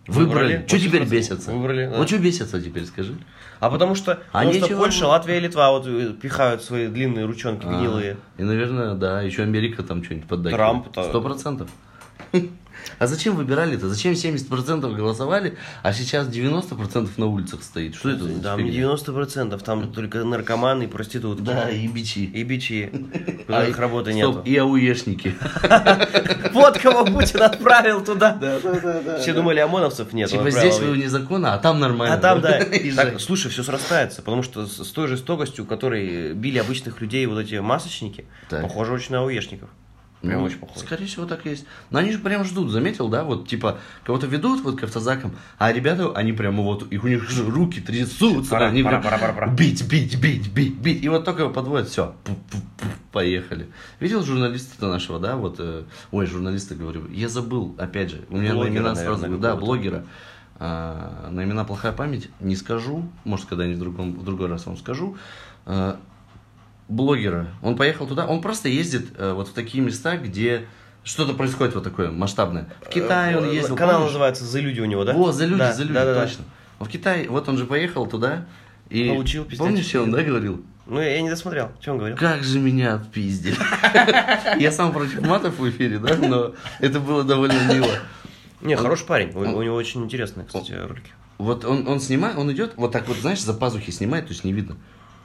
Выбрали. 0.08 0.56
Выбрали. 0.56 0.66
Что 0.68 0.80
теперь 0.80 1.06
бесятся? 1.06 1.52
Выбрали, 1.52 1.86
да. 1.88 1.98
Вот 1.98 2.08
что 2.10 2.18
бесятся 2.18 2.62
теперь, 2.62 2.86
скажи? 2.86 3.16
А 3.64 3.70
потому 3.70 3.96
что, 3.96 4.20
А 4.34 4.40
потому 4.40 4.52
что 4.52 4.62
нечего 4.62 4.78
Польша. 4.80 5.08
Латвия, 5.08 5.40
Литва 5.40 5.72
вот 5.72 5.88
э, 5.88 6.12
пихают 6.22 6.62
свои 6.64 6.88
длинные 6.88 7.24
ручонки 7.26 7.66
А, 7.66 7.70
гнилые. 7.70 8.18
И, 8.38 8.44
наверное, 8.44 8.94
да, 8.94 9.22
еще 9.22 9.44
Америка 9.44 9.84
там 9.84 10.04
что-нибудь 10.04 10.28
поддакивает. 10.28 10.58
Трамп-то. 10.58 11.04
Сто 11.06 11.22
процентов. 11.22 11.70
А 13.00 13.08
зачем 13.08 13.36
выбирали-то? 13.36 13.90
Зачем 13.90 14.14
70% 14.14 14.94
голосовали, 14.96 15.58
а 15.82 15.94
сейчас 15.94 16.28
90% 16.28 17.10
на 17.18 17.26
улицах 17.28 17.64
стоит? 17.64 17.96
Что 17.96 18.10
это 18.10 18.24
за 18.26 18.42
Там 18.42 18.64
не 18.64 18.72
90%, 18.72 19.64
там 19.64 19.92
только 19.92 20.24
наркоманы 20.24 20.84
и 20.84 20.88
проститутки. 20.88 21.44
Да, 21.44 21.70
и 21.70 21.88
бичи. 21.88 22.20
И 22.20 22.44
бичи, 22.44 22.92
А, 23.48 23.62
которых 23.62 23.80
работы 23.80 24.14
нету. 24.14 24.42
и 24.46 24.56
ауешники. 24.58 25.36
Вот 26.54 26.78
кого 26.78 27.06
Путин 27.06 27.42
отправил 27.42 28.04
туда. 28.04 28.38
Все 29.20 29.34
думали, 29.34 29.60
ОМОНовцев 29.60 30.14
нет. 30.14 30.30
Типа 30.30 30.52
здесь 30.52 30.80
вы 30.80 30.98
незаконно, 30.98 31.54
а 31.54 31.58
там 31.58 31.80
нормально. 31.80 32.16
А 32.16 32.20
там, 32.20 32.42
да. 32.42 32.60
Так, 32.96 33.20
слушай, 33.20 33.50
все 33.50 33.64
срастается, 33.64 34.22
потому 34.22 34.44
что 34.44 34.68
с, 34.68 34.88
той 34.92 35.08
жестокостью, 35.08 35.66
которой 35.66 36.34
били 36.34 36.60
обычных 36.60 37.02
людей 37.02 37.26
вот 37.26 37.40
эти 37.40 37.56
масочники, 37.56 38.26
похоже 38.50 38.94
очень 38.94 39.14
на 39.14 39.22
ауешников. 39.22 39.70
Прям 40.24 40.40
Ну, 40.40 40.46
очень 40.46 40.58
похоже. 40.58 40.80
Скорее 40.80 41.06
всего, 41.06 41.26
так 41.26 41.46
и 41.46 41.50
есть. 41.50 41.66
Но 41.90 42.00
они 42.00 42.12
же 42.14 42.20
прям 42.20 42.46
ждут, 42.46 42.72
заметил, 42.72 43.10
да? 43.10 43.26
Вот, 43.26 43.46
типа, 43.46 43.80
кого-то 44.06 44.26
ведут 44.26 44.62
вот 44.62 44.80
к 44.80 44.84
автозакам, 44.84 45.36
а 45.58 45.74
ребята, 45.74 46.14
они 46.16 46.32
прямо 46.32 46.64
вот, 46.64 46.90
их 46.94 47.04
у 47.04 47.08
них 47.10 47.30
же 47.30 47.44
руки 47.44 47.82
трясутся, 47.82 48.52
Пора, 48.52 48.68
они 48.68 48.84
пора, 48.84 49.02
прям 49.02 49.04
пора, 49.04 49.18
пора, 49.18 49.34
пора. 49.34 49.48
бить, 49.48 49.86
бить, 49.86 50.18
бить, 50.18 50.50
бить, 50.54 50.76
бить. 50.76 51.04
И 51.04 51.10
вот 51.10 51.26
только 51.26 51.42
его 51.42 51.52
подводят, 51.52 51.90
все, 51.90 52.16
поехали. 53.12 53.68
Видел 54.00 54.24
журналиста 54.24 54.88
нашего, 54.88 55.20
да, 55.20 55.36
вот, 55.36 55.58
э, 55.60 55.84
ой, 56.12 56.26
журналиста 56.26 56.76
говорю, 56.76 57.06
я 57.10 57.28
забыл, 57.28 57.76
опять 57.78 58.12
же, 58.12 58.22
у 58.30 58.38
меня 58.38 58.54
Блогера, 58.54 58.70
на 58.70 58.78
имена 58.78 58.94
наверное, 58.94 59.18
сразу, 59.20 59.38
да, 59.40 59.56
блогера, 59.58 60.06
А, 60.58 61.30
на 61.32 61.44
имена 61.44 61.66
плохая 61.66 61.92
память, 61.92 62.30
не 62.40 62.56
скажу, 62.56 63.10
может, 63.26 63.48
когда-нибудь 63.48 63.78
в, 63.78 63.82
другом, 63.82 64.14
в 64.14 64.24
другой 64.24 64.48
раз 64.48 64.66
вам 64.68 64.78
скажу. 64.78 65.18
А, 65.66 66.00
блогера. 66.88 67.48
Он 67.62 67.76
поехал 67.76 68.08
туда, 68.08 68.26
он 68.26 68.42
просто 68.42 68.70
ездит 68.70 69.08
э, 69.18 69.34
вот 69.34 69.48
в 69.50 69.54
такие 69.54 69.84
места, 69.84 70.18
где 70.18 70.66
что-то 71.04 71.34
происходит 71.34 71.76
вот 71.76 71.84
такое 71.84 72.12
масштабное. 72.12 72.70
В 72.82 72.90
Китае 72.90 73.38
он 73.38 73.50
ездил. 73.52 73.76
Э, 73.76 73.78
Канал 73.78 73.96
помнишь? 73.96 74.12
называется 74.12 74.46
«За 74.46 74.60
люди» 74.60 74.80
у 74.80 74.86
него, 74.86 75.04
да? 75.04 75.14
Во, 75.14 75.32
за 75.32 75.46
люди, 75.46 75.60
Да, 75.60 75.74
за 75.74 75.84
люди, 75.84 75.94
да, 75.94 76.06
да, 76.06 76.14
да. 76.14 76.26
точно. 76.26 76.46
В 76.80 76.88
Китае, 76.88 77.30
вот 77.30 77.48
он 77.50 77.58
же 77.58 77.66
поехал 77.66 78.06
туда 78.08 78.46
и 78.90 79.10
Получил 79.10 79.44
пиздец. 79.44 79.60
помнишь, 79.60 79.86
что 79.86 80.04
он 80.04 80.12
да, 80.12 80.22
говорил? 80.22 80.64
Ну, 80.86 81.00
я 81.02 81.22
не 81.22 81.30
досмотрел. 81.30 81.72
Что 81.80 81.94
он 81.94 81.98
говорил? 82.00 82.18
Как 82.18 82.44
же 82.44 82.60
меня 82.60 82.96
отпиздили. 82.96 83.56
Я 84.60 84.72
сам 84.72 84.92
против 84.92 85.22
матов 85.22 85.58
в 85.58 85.70
эфире, 85.70 85.98
да, 85.98 86.16
но 86.18 86.54
это 86.80 87.00
было 87.00 87.24
довольно 87.24 87.74
мило. 87.74 87.88
Не, 88.62 88.76
хороший 88.76 89.06
парень. 89.06 89.32
У 89.34 89.62
него 89.62 89.76
очень 89.76 90.04
интересные, 90.04 90.46
кстати, 90.46 90.74
ролики. 90.74 91.12
Вот 91.38 91.66
он, 91.66 91.88
он 91.88 92.00
снимает, 92.00 92.38
он 92.38 92.52
идет, 92.52 92.74
вот 92.76 92.92
так 92.92 93.08
вот, 93.08 93.18
знаешь, 93.18 93.42
за 93.42 93.54
пазухи 93.54 93.92
снимает, 93.92 94.28
то 94.28 94.34
есть 94.34 94.44
не 94.44 94.54
видно. 94.54 94.76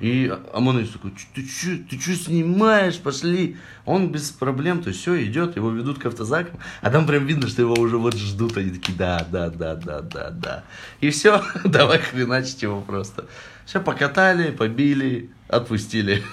И 0.00 0.32
ОМОНовец 0.52 0.90
такой, 0.90 1.10
«Чё, 1.12 1.26
ты 1.34 1.46
что, 1.46 1.76
ты 1.90 2.00
что 2.00 2.14
снимаешь, 2.14 2.98
пошли. 2.98 3.56
Он 3.84 4.12
без 4.12 4.30
проблем, 4.30 4.80
то 4.80 4.90
есть 4.90 5.00
все, 5.00 5.24
идет, 5.24 5.56
его 5.56 5.70
ведут 5.70 5.98
к 5.98 6.06
автозакам, 6.06 6.60
а 6.82 6.90
там 6.90 7.06
прям 7.06 7.26
видно, 7.26 7.48
что 7.48 7.62
его 7.62 7.74
уже 7.74 7.98
вот 7.98 8.14
ждут, 8.14 8.56
они 8.56 8.70
такие, 8.70 8.96
да, 8.96 9.26
да, 9.28 9.50
да, 9.50 9.74
да, 9.74 10.00
да, 10.00 10.30
да. 10.30 10.64
И 11.00 11.10
все, 11.10 11.42
давай 11.64 11.98
хреначить 11.98 12.62
его 12.62 12.80
просто. 12.80 13.26
Все, 13.66 13.80
покатали, 13.80 14.52
побили, 14.52 15.30
отпустили. 15.48 16.22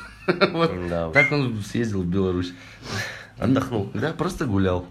Вот 0.53 0.71
Да 0.89 1.11
так 1.11 1.31
он 1.31 1.61
съездил 1.61 2.01
в 2.01 2.07
Беларусь. 2.07 2.51
Отдохнул. 3.37 3.91
Да, 3.93 4.11
просто 4.11 4.45
гулял 4.45 4.87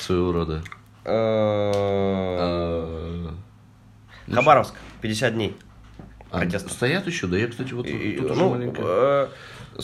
своего 0.00 0.32
рода. 0.32 0.62
Э, 1.04 1.10
А, 2.38 3.34
Хабаровск, 4.32 4.74
50 5.02 5.34
дней. 5.34 5.56
А, 6.30 6.38
Протест. 6.40 6.70
стоят 6.70 7.06
еще, 7.06 7.26
да 7.26 7.38
я, 7.38 7.48
кстати, 7.48 7.72
вот 7.72 7.86
тут, 7.86 7.94
И- 7.94 8.16
тут 8.18 8.36
ну, 8.36 8.50
маленько. 8.50 8.82
э, 8.84 9.28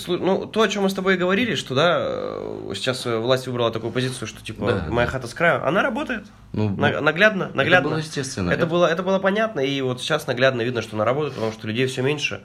ну, 0.08 0.44
то, 0.46 0.60
о 0.62 0.68
чем 0.68 0.82
мы 0.82 0.90
с 0.90 0.94
тобой 0.94 1.14
и 1.14 1.16
говорили, 1.16 1.54
что 1.54 1.74
да, 1.74 1.96
э, 2.00 2.72
сейчас 2.74 3.06
э, 3.06 3.16
власть 3.18 3.46
выбрала 3.46 3.70
такую 3.70 3.92
позицию, 3.92 4.28
что 4.28 4.44
типа 4.44 4.66
Да, 4.72 4.84
моя 4.90 5.06
да. 5.06 5.12
хата 5.12 5.26
с 5.26 5.32
краю, 5.32 5.66
она 5.66 5.82
работает. 5.82 6.26
Ну, 6.52 6.68
На- 6.76 7.00
наглядно, 7.00 7.50
наглядно. 7.54 7.88
было 7.90 7.98
естественно. 7.98 8.50
Это 8.50 8.58
Это- 8.62 8.66
было, 8.66 8.86
это 8.86 9.02
было 9.02 9.18
понятно, 9.20 9.60
и 9.60 9.80
вот 9.80 10.02
сейчас 10.02 10.26
наглядно 10.26 10.60
видно, 10.62 10.82
что 10.82 10.96
она 10.96 11.04
работает, 11.06 11.34
потому 11.34 11.52
что 11.52 11.66
людей 11.66 11.86
все 11.86 12.02
меньше, 12.02 12.42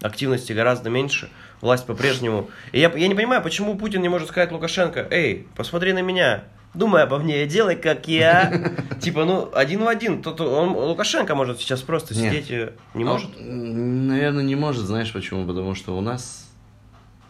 активности 0.00 0.52
гораздо 0.52 0.90
меньше, 0.90 1.30
власть 1.60 1.86
по-прежнему. 1.86 2.50
И 2.72 2.80
я, 2.80 2.90
я 2.90 3.08
не 3.08 3.14
понимаю, 3.14 3.42
почему 3.42 3.76
Путин 3.76 4.02
не 4.02 4.08
может 4.08 4.28
сказать 4.28 4.52
Лукашенко, 4.52 5.06
эй, 5.10 5.46
посмотри 5.56 5.92
на 5.92 6.02
меня, 6.02 6.44
думай 6.76 7.02
обо 7.02 7.18
мне, 7.18 7.46
делай 7.46 7.76
как 7.76 8.06
я. 8.08 8.72
Типа, 9.00 9.24
ну, 9.24 9.50
один 9.54 9.82
в 9.82 9.88
один. 9.88 10.22
Тут 10.22 10.40
он, 10.40 10.70
Лукашенко 10.70 11.34
может 11.34 11.58
сейчас 11.58 11.80
просто 11.82 12.14
Нет. 12.14 12.32
сидеть 12.32 12.50
и 12.50 12.72
не 12.94 13.04
Ну, 13.04 13.12
может. 13.12 13.30
Наверное, 13.38 14.44
не 14.44 14.54
может, 14.54 14.84
знаешь 14.84 15.12
почему? 15.12 15.46
Потому 15.46 15.74
что 15.74 15.96
у 15.96 16.00
нас... 16.00 16.48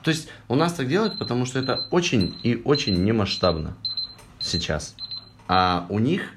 То 0.02 0.10
есть 0.10 0.28
у 0.48 0.54
нас 0.54 0.74
так 0.74 0.88
делают, 0.88 1.18
потому 1.18 1.46
что 1.46 1.58
это 1.58 1.86
очень 1.90 2.38
и 2.42 2.60
очень 2.64 3.02
немасштабно 3.04 3.76
сейчас. 4.38 4.94
А 5.48 5.86
у 5.88 5.98
них 5.98 6.32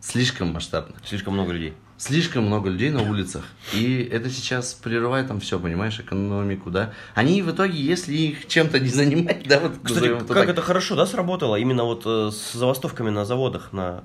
слишком 0.00 0.52
масштабно. 0.52 0.94
Слишком 1.04 1.34
много 1.34 1.52
людей. 1.52 1.74
Слишком 1.96 2.44
много 2.46 2.70
людей 2.70 2.90
на 2.90 3.08
улицах. 3.08 3.44
И 3.72 4.08
это 4.10 4.28
сейчас 4.28 4.74
прерывает 4.74 5.28
там 5.28 5.40
все, 5.40 5.60
понимаешь, 5.60 5.98
экономику, 6.00 6.70
да. 6.70 6.92
Они 7.14 7.40
в 7.40 7.50
итоге, 7.50 7.80
если 7.80 8.14
их 8.14 8.48
чем-то 8.48 8.80
не 8.80 8.88
занимать, 8.88 9.46
да, 9.46 9.60
вот 9.60 9.72
Кстати, 9.82 10.08
как 10.08 10.26
так, 10.26 10.48
это 10.48 10.60
хорошо, 10.60 10.96
да, 10.96 11.06
сработало? 11.06 11.56
Именно 11.56 11.84
вот 11.84 12.02
э, 12.04 12.30
с 12.32 12.52
забастовками 12.52 13.10
на 13.10 13.24
заводах, 13.24 13.72
на... 13.72 14.02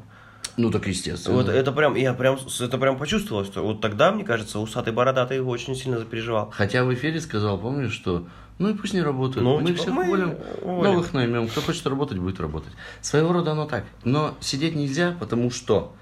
Ну 0.56 0.72
так 0.72 0.88
естественно. 0.88 1.38
Вот 1.38 1.50
это 1.50 1.72
прям, 1.72 1.96
я 1.96 2.14
прям, 2.14 2.38
это 2.60 2.78
прям 2.78 2.98
почувствовал, 2.98 3.46
что 3.46 3.64
вот 3.64 3.82
тогда, 3.82 4.12
мне 4.12 4.24
кажется, 4.24 4.60
усатый 4.60 4.94
бородатый 4.94 5.40
очень 5.42 5.76
сильно 5.76 5.98
запереживал. 5.98 6.52
Хотя 6.52 6.84
в 6.84 6.94
эфире 6.94 7.20
сказал, 7.22 7.58
помнишь, 7.58 7.94
что 7.94 8.28
ну 8.60 8.70
и 8.70 8.74
пусть 8.74 8.94
не 8.94 9.02
работают. 9.02 9.44
Ну, 9.44 9.60
мы 9.60 9.68
типа, 9.68 9.80
всех 9.80 9.94
мы 9.94 10.04
уволим, 10.04 10.36
уволим. 10.62 10.92
новых 10.92 11.14
наймем. 11.14 11.48
Кто 11.48 11.62
хочет 11.62 11.88
работать, 11.88 12.18
будет 12.18 12.42
работать. 12.42 12.74
Своего 13.02 13.32
рода 13.32 13.54
оно 13.54 13.66
так. 13.66 13.86
Но 14.04 14.36
сидеть 14.42 14.76
нельзя, 14.76 15.16
потому 15.18 15.50
что 15.50 15.96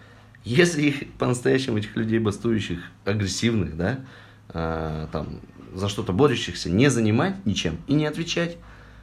Если 0.47 0.83
их 0.83 1.13
по-настоящему, 1.15 1.77
этих 1.77 1.93
людей 1.97 2.19
бастующих, 2.19 2.79
агрессивных, 3.03 3.75
да, 3.75 3.99
а, 4.47 5.09
там, 5.11 5.41
за 5.73 5.89
что-то 5.89 6.13
борющихся, 6.13 6.69
не 6.69 6.89
занимать 6.89 7.45
ничем 7.45 7.79
и 7.87 7.93
не 7.93 8.05
отвечать, 8.05 8.55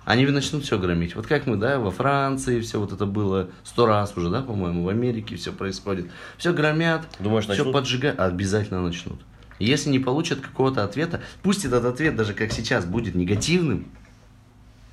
они 0.06 0.24
начнут 0.24 0.64
все 0.64 0.78
громить. 0.78 1.14
Вот 1.14 1.26
как 1.26 1.46
мы, 1.46 1.56
да, 1.56 1.78
во 1.78 1.90
Франции 1.90 2.62
все 2.62 2.80
вот 2.80 2.92
это 2.92 3.04
было 3.04 3.50
сто 3.62 3.84
раз 3.84 4.16
уже, 4.16 4.30
да, 4.30 4.40
по-моему, 4.40 4.84
в 4.84 4.88
Америке 4.88 5.36
все 5.36 5.52
происходит. 5.52 6.10
Все 6.38 6.54
громят, 6.54 7.06
Думаешь, 7.20 7.44
все 7.44 7.70
поджигают, 7.70 8.18
обязательно 8.18 8.82
начнут. 8.82 9.20
Если 9.58 9.90
не 9.90 9.98
получат 9.98 10.40
какого-то 10.40 10.82
ответа, 10.82 11.20
пусть 11.42 11.66
этот 11.66 11.84
ответ 11.84 12.16
даже 12.16 12.32
как 12.32 12.52
сейчас 12.52 12.86
будет 12.86 13.14
негативным, 13.14 13.84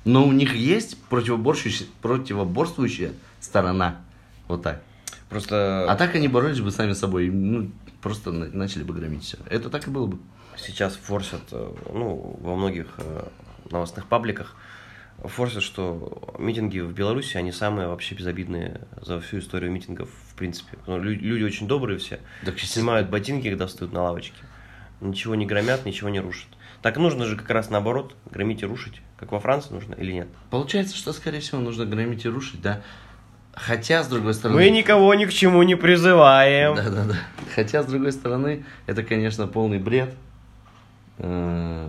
но 0.04 0.26
у 0.26 0.32
них 0.32 0.54
есть 0.54 0.98
противоборствующая, 1.04 1.86
противоборствующая 2.02 3.12
сторона. 3.40 4.02
Вот 4.48 4.62
так. 4.62 4.82
Просто 5.32 5.90
А 5.90 5.96
так 5.96 6.14
они 6.14 6.28
боролись 6.28 6.60
бы 6.60 6.70
сами 6.70 6.92
с 6.92 6.98
собой, 6.98 7.30
ну, 7.30 7.70
просто 8.02 8.32
на- 8.32 8.46
начали 8.48 8.82
бы 8.82 8.92
громить 8.94 9.24
все. 9.24 9.38
Это 9.48 9.70
так 9.70 9.88
и 9.88 9.90
было 9.90 10.06
бы. 10.06 10.18
сейчас 10.58 10.94
форсят, 10.96 11.40
э, 11.52 11.74
ну, 11.92 12.38
во 12.40 12.54
многих 12.54 12.88
э, 12.98 13.24
новостных 13.70 14.06
пабликах, 14.06 14.54
форсят, 15.24 15.62
что 15.62 16.34
митинги 16.38 16.80
в 16.80 16.92
Беларуси, 16.92 17.38
они 17.38 17.50
самые 17.52 17.88
вообще 17.88 18.14
безобидные 18.14 18.82
за 19.00 19.18
всю 19.20 19.38
историю 19.38 19.72
митингов, 19.72 20.10
в 20.30 20.34
принципе. 20.34 20.76
Ну, 20.86 20.98
лю- 21.02 21.18
люди 21.18 21.42
очень 21.44 21.66
добрые 21.66 21.98
все, 21.98 22.20
Так, 22.44 22.58
снимают 22.60 23.08
ботинки, 23.08 23.48
когда 23.48 23.66
встают 23.66 23.94
на 23.94 24.02
лавочке. 24.02 24.42
Ничего 25.00 25.34
не 25.34 25.46
громят, 25.46 25.86
ничего 25.86 26.10
не 26.10 26.20
рушат. 26.20 26.48
Так 26.82 26.96
нужно 26.98 27.24
же 27.24 27.36
как 27.36 27.48
раз 27.50 27.70
наоборот, 27.70 28.14
громить 28.30 28.62
и 28.62 28.66
рушить. 28.66 29.00
Как 29.16 29.32
во 29.32 29.40
Франции 29.40 29.72
нужно 29.72 29.94
или 29.94 30.12
нет? 30.12 30.28
Получается, 30.50 30.96
что, 30.96 31.12
скорее 31.12 31.40
всего, 31.40 31.60
нужно 31.60 31.86
громить 31.86 32.24
и 32.24 32.28
рушить, 32.28 32.60
да. 32.60 32.82
Хотя, 33.54 34.02
с 34.02 34.08
другой 34.08 34.34
стороны... 34.34 34.58
Мы 34.60 34.70
никого 34.70 35.12
ни 35.14 35.26
к 35.26 35.32
чему 35.32 35.62
не 35.62 35.74
призываем. 35.74 36.74
Да, 36.74 36.88
да, 36.90 37.04
да. 37.04 37.16
Хотя, 37.54 37.82
с 37.82 37.86
другой 37.86 38.12
стороны, 38.12 38.64
это, 38.86 39.02
конечно, 39.02 39.46
полный 39.46 39.78
бред. 39.78 40.14
Э, 41.18 41.88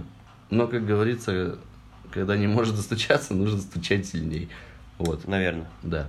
Но, 0.50 0.68
как 0.68 0.86
говорится, 0.86 1.58
когда 2.12 2.36
не 2.38 2.48
может 2.48 2.76
достучаться, 2.76 3.34
нужно 3.34 3.60
стучать 3.62 4.06
сильней. 4.06 4.50
Вот, 4.98 5.28
Наверное. 5.28 5.68
да. 5.82 6.08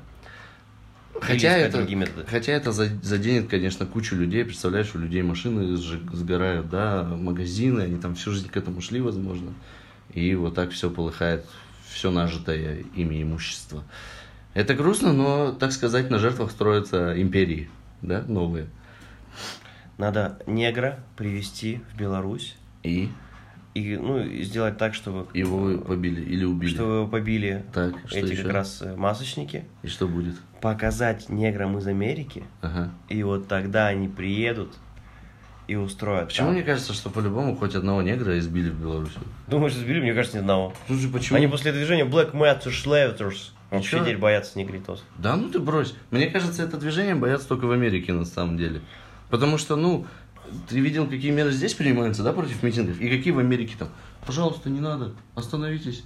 Хотя 1.21 1.57
это, 1.57 1.77
другие 1.79 1.97
методы. 1.97 2.27
хотя 2.29 2.53
это 2.53 2.73
за- 2.73 2.91
заденет, 3.03 3.49
конечно, 3.49 3.87
кучу 3.87 4.17
людей. 4.17 4.45
Представляешь, 4.45 4.95
у 4.95 4.99
людей 4.99 5.23
машины 5.23 5.77
сгорают, 5.77 6.69
да, 6.69 7.05
магазины, 7.05 7.83
они 7.83 7.97
там 8.01 8.17
всю 8.17 8.33
жизнь 8.33 8.49
к 8.49 8.57
этому 8.57 8.81
шли, 8.81 9.01
возможно. 9.01 9.55
И 10.13 10.35
вот 10.35 10.57
так 10.57 10.73
все 10.73 10.91
полыхает, 10.91 11.47
все 11.89 12.11
нажитое 12.11 12.85
ими 12.97 13.23
имущество. 13.23 13.85
Это 14.55 14.75
грустно, 14.75 15.13
но, 15.13 15.53
так 15.53 15.73
сказать, 15.73 16.11
на 16.11 16.19
жертвах 16.19 16.51
строятся 16.51 17.21
империи, 17.21 17.69
да, 18.03 18.23
новые. 18.27 18.67
Надо 19.99 20.39
негра 20.47 21.01
привести 21.17 21.81
в 21.93 21.97
Беларусь 21.97 22.57
И 22.83 23.09
и, 23.75 23.97
ну, 23.97 24.21
и 24.25 24.43
сделать 24.45 24.79
так, 24.79 24.95
чтобы 24.95 25.27
его 25.35 25.79
побили 25.79 26.21
или 26.21 26.45
убили. 26.45 26.71
чтобы 26.73 26.93
его 26.95 27.07
побили 27.09 27.65
Так, 27.73 27.95
что 28.07 28.19
эти 28.19 28.33
еще? 28.33 28.43
как 28.45 28.53
раз 28.53 28.83
э, 28.83 28.95
масочники, 28.95 29.65
И 29.83 29.89
что 29.89 30.07
будет? 30.07 30.37
показать 30.61 31.29
неграм 31.29 31.77
из 31.79 31.87
Америки, 31.89 32.45
Ага. 32.63 32.91
и 33.09 33.23
вот 33.25 33.49
тогда 33.49 33.89
они 33.89 34.07
приедут 34.09 34.75
и 35.67 35.75
устроят. 35.77 36.29
Почему 36.29 36.49
там. 36.49 36.55
мне 36.55 36.63
кажется, 36.63 36.93
что 36.93 37.11
по-любому 37.11 37.57
хоть 37.57 37.75
одного 37.75 38.01
негра 38.03 38.39
избили 38.39 38.71
в 38.71 38.81
Беларуси? 38.81 39.19
Думаешь, 39.49 39.73
избили? 39.75 40.01
Мне 40.01 40.15
кажется, 40.15 40.37
ни 40.37 40.41
одного. 40.43 40.73
Слушай, 40.87 41.11
почему? 41.11 41.37
Они 41.39 41.49
после 41.49 41.73
движения 41.73 42.05
Black 42.05 42.33
Matter 42.33 42.67
Slavers 42.69 43.51
вообще 43.75 43.97
Ничего. 43.97 44.05
теперь 44.05 44.19
боятся 44.19 44.59
негритосов. 44.59 45.05
Да 45.19 45.37
ну 45.37 45.51
ты 45.51 45.59
брось. 45.59 45.95
Мне 46.11 46.29
кажется, 46.29 46.63
это 46.63 46.77
движение 46.77 47.15
боятся 47.15 47.49
только 47.49 47.67
в 47.67 47.71
Америке 47.71 48.13
на 48.13 48.25
самом 48.25 48.57
деле. 48.57 48.81
Потому 49.31 49.59
что, 49.59 49.77
ну, 49.77 50.07
ты 50.69 50.81
видел, 50.81 51.07
какие 51.07 51.31
меры 51.31 51.51
здесь 51.51 51.75
принимаются, 51.75 52.23
да, 52.23 52.33
против 52.33 52.63
митингов? 52.63 53.01
И 53.01 53.09
какие 53.09 53.33
в 53.33 53.39
Америке 53.39 53.75
там? 53.79 53.89
Пожалуйста, 54.27 54.71
не 54.71 54.81
надо, 54.81 55.13
остановитесь. 55.35 56.05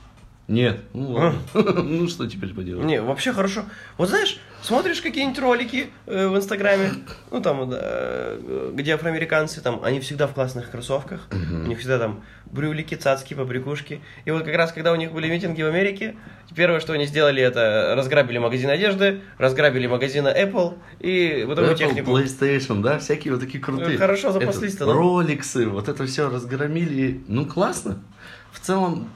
Нет, 0.49 0.81
ну 0.95 1.13
ладно. 1.13 1.39
Ну 1.83 2.09
что 2.09 2.27
теперь 2.27 2.55
поделать? 2.55 2.87
Не, 2.87 3.03
вообще 3.03 3.35
хорошо. 3.35 3.65
Вот 3.99 4.09
знаешь, 4.09 4.41
смотришь 4.63 5.03
какие-нибудь 5.03 5.39
ролики 5.39 5.91
э, 6.07 6.27
в 6.27 6.37
Инстаграме, 6.37 6.91
ну 7.31 7.43
там, 7.43 7.69
э, 7.71 8.71
где 8.73 8.95
афроамериканцы, 8.95 9.61
там, 9.61 9.81
они 9.85 10.01
всегда 10.01 10.27
в 10.27 10.33
классных 10.33 10.71
кроссовках, 10.71 11.29
у 11.31 11.69
них 11.69 11.79
всегда 11.81 11.99
там 11.99 12.25
брюлики, 12.47 12.95
цацки, 12.95 13.35
побрякушки. 13.35 14.01
И 14.25 14.31
вот 14.31 14.45
как 14.45 14.55
раз, 14.55 14.73
когда 14.73 14.93
у 14.93 14.97
них 14.97 15.13
были 15.13 15.29
митинги 15.29 15.61
в 15.61 15.67
Америке, 15.67 16.17
первое, 16.55 16.81
что 16.81 16.95
они 16.95 17.05
сделали, 17.05 17.43
это 17.43 17.93
разграбили 17.95 18.39
магазин 18.39 18.71
одежды, 18.71 19.21
разграбили 19.37 19.87
магазин 19.87 20.27
Apple 20.27 20.79
и 20.99 21.45
бытовую 21.47 21.75
Apple, 21.75 21.79
технику. 21.79 22.11
PlayStation, 22.11 22.81
да, 22.81 22.99
всякие 22.99 23.35
вот 23.35 23.43
такие 23.43 23.63
крутые. 23.63 23.97
Э, 23.97 23.99
хорошо 23.99 24.33
запаслись-то? 24.33 24.91
Роликсы, 24.91 25.67
вот 25.67 25.91
это 25.91 26.07
все 26.07 26.31
разгромили. 26.31 27.21
Ну, 27.29 27.45
классно. 27.45 28.03
В 28.51 28.61
целом, 28.61 29.11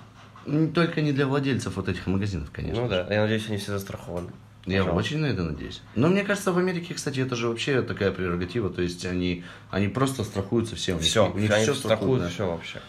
только 0.74 1.00
не 1.02 1.12
для 1.12 1.26
владельцев 1.26 1.76
вот 1.76 1.88
этих 1.88 2.06
магазинов, 2.06 2.50
конечно. 2.52 2.82
Ну 2.82 2.88
да, 2.88 3.06
я 3.12 3.22
надеюсь, 3.22 3.46
они 3.48 3.56
все 3.58 3.72
застрахованы. 3.72 4.30
Я 4.64 4.84
Пожалуйста. 4.84 4.94
очень 4.96 5.18
на 5.18 5.26
это 5.26 5.42
надеюсь. 5.42 5.82
Но 5.96 6.08
мне 6.08 6.22
кажется, 6.22 6.52
в 6.52 6.58
Америке, 6.58 6.94
кстати, 6.94 7.18
это 7.20 7.34
же 7.34 7.48
вообще 7.48 7.82
такая 7.82 8.12
прерогатива. 8.12 8.70
То 8.70 8.80
есть 8.82 9.04
они, 9.04 9.42
они 9.70 9.88
просто 9.88 10.22
страхуются 10.22 10.76
все. 10.76 10.92
У 10.92 10.98
них, 10.98 11.04
Все, 11.06 11.32
у 11.32 11.36
них 11.38 11.50
они 11.50 11.64
всё 11.64 11.74
страхуют, 11.74 12.22
да. 12.22 12.28
все 12.28 12.46
вообще. 12.46 12.80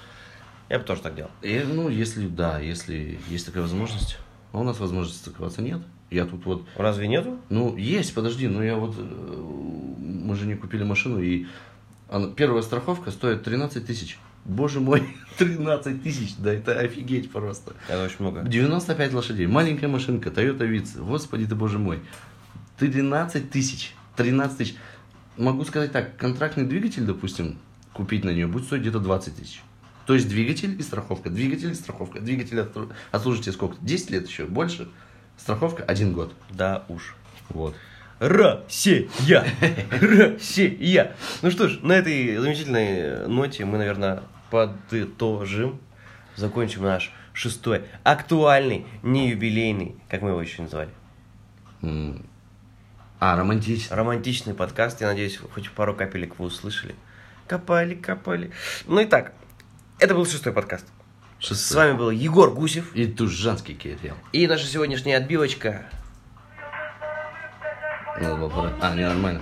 Я 0.69 0.77
бы 0.79 0.85
тоже 0.85 1.01
так 1.01 1.15
делал. 1.15 1.31
И, 1.41 1.63
ну, 1.67 1.89
если, 1.89 2.27
да, 2.27 2.59
если 2.59 3.19
есть 3.27 3.45
такая 3.47 3.63
возможность. 3.63 4.17
А 4.51 4.59
у 4.59 4.63
нас 4.63 4.79
возможности 4.79 5.17
страховаться 5.19 5.63
нет. 5.63 5.81
Я 6.11 6.25
тут 6.25 6.45
вот, 6.45 6.63
Разве 6.75 7.07
нету? 7.07 7.39
ну, 7.49 7.75
есть, 7.75 8.13
подожди, 8.13 8.47
но 8.47 8.63
я 8.63 8.75
вот, 8.75 8.93
э, 8.95 9.01
мы 9.01 10.35
же 10.35 10.45
не 10.45 10.53
купили 10.53 10.83
машину, 10.83 11.19
и 11.19 11.47
она- 12.07 12.27
первая 12.27 12.61
страховка 12.61 13.09
стоит 13.09 13.43
13 13.43 13.83
тысяч. 13.87 14.19
Боже 14.45 14.79
мой, 14.79 15.03
13 15.37 16.03
тысяч, 16.03 16.35
да 16.37 16.53
это 16.53 16.77
офигеть 16.79 17.31
просто. 17.31 17.73
Это 17.87 18.03
очень 18.03 18.17
много. 18.19 18.41
95 18.43 19.13
лошадей, 19.13 19.47
маленькая 19.47 19.87
машинка, 19.87 20.29
Toyota 20.29 20.67
Vitz, 20.69 20.99
господи 21.01 21.45
ты 21.45 21.55
боже 21.55 21.79
мой. 21.79 21.99
13 22.79 23.49
тысяч, 23.51 23.93
13 24.17 24.57
тысяч. 24.57 24.75
Могу 25.37 25.63
сказать 25.65 25.91
так, 25.91 26.17
контрактный 26.17 26.65
двигатель, 26.65 27.03
допустим, 27.03 27.57
купить 27.93 28.23
на 28.23 28.31
нее 28.31 28.47
будет 28.47 28.65
стоить 28.65 28.81
где-то 28.81 28.99
20 28.99 29.35
тысяч. 29.35 29.61
То 30.05 30.13
есть 30.15 30.27
двигатель 30.27 30.77
и 30.77 30.83
страховка, 30.83 31.29
двигатель 31.29 31.71
и 31.71 31.75
страховка. 31.75 32.19
Двигатель 32.19 32.59
отслу- 32.59 32.91
отслужите 33.11 33.51
сколько? 33.53 33.77
10 33.79 34.09
лет 34.11 34.27
еще, 34.27 34.45
больше. 34.45 34.89
Страховка 35.37 35.83
один 35.83 36.13
год. 36.13 36.33
Да 36.51 36.83
уж. 36.89 37.15
Вот. 37.49 37.73
Россия! 38.19 39.07
Россия! 40.01 41.15
Ну 41.41 41.51
что 41.51 41.67
ж, 41.69 41.79
на 41.81 41.93
этой 41.93 42.37
замечательной 42.37 43.27
ноте 43.27 43.65
мы, 43.65 43.77
наверное, 43.77 44.23
подытожим, 44.53 45.81
закончим 46.35 46.83
наш 46.83 47.11
шестой, 47.33 47.85
актуальный, 48.03 48.85
не 49.01 49.29
юбилейный, 49.29 49.95
как 50.09 50.21
мы 50.21 50.29
его 50.29 50.41
еще 50.43 50.61
назвали, 50.61 50.91
М. 51.81 52.23
А, 53.19 53.35
романтично. 53.35 53.95
романтичный 53.95 54.53
подкаст. 54.53 55.01
Я 55.01 55.07
надеюсь, 55.07 55.37
хоть 55.37 55.71
пару 55.71 55.95
капелек 55.95 56.37
вы 56.37 56.45
услышали. 56.45 56.93
Копали, 57.47 57.95
копали. 57.95 58.51
Ну 58.85 58.99
и 58.99 59.05
так, 59.05 59.33
это 59.99 60.13
был 60.13 60.27
шестой 60.27 60.53
подкаст. 60.53 60.85
С 61.39 61.47
Шестой. 61.47 61.77
вами 61.87 61.97
был 61.97 62.09
Егор 62.11 62.51
Гусев 62.53 62.93
И 62.95 63.07
Тужанский 63.07 63.73
Кирилл. 63.73 64.15
и 64.33 64.45
наша 64.45 64.67
сегодняшняя 64.67 65.17
отбивочка. 65.17 65.85
Пора- 68.19 68.73
А, 68.81 68.95
не, 68.95 69.01
нормально. 69.07 69.41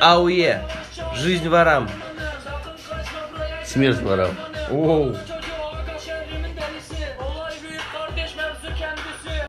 Ауе! 0.00 0.62
Жизнь 1.20 1.50
ворам! 1.50 1.86
Смерть 3.62 4.00
ворам. 4.00 4.30
Оу! 4.70 5.14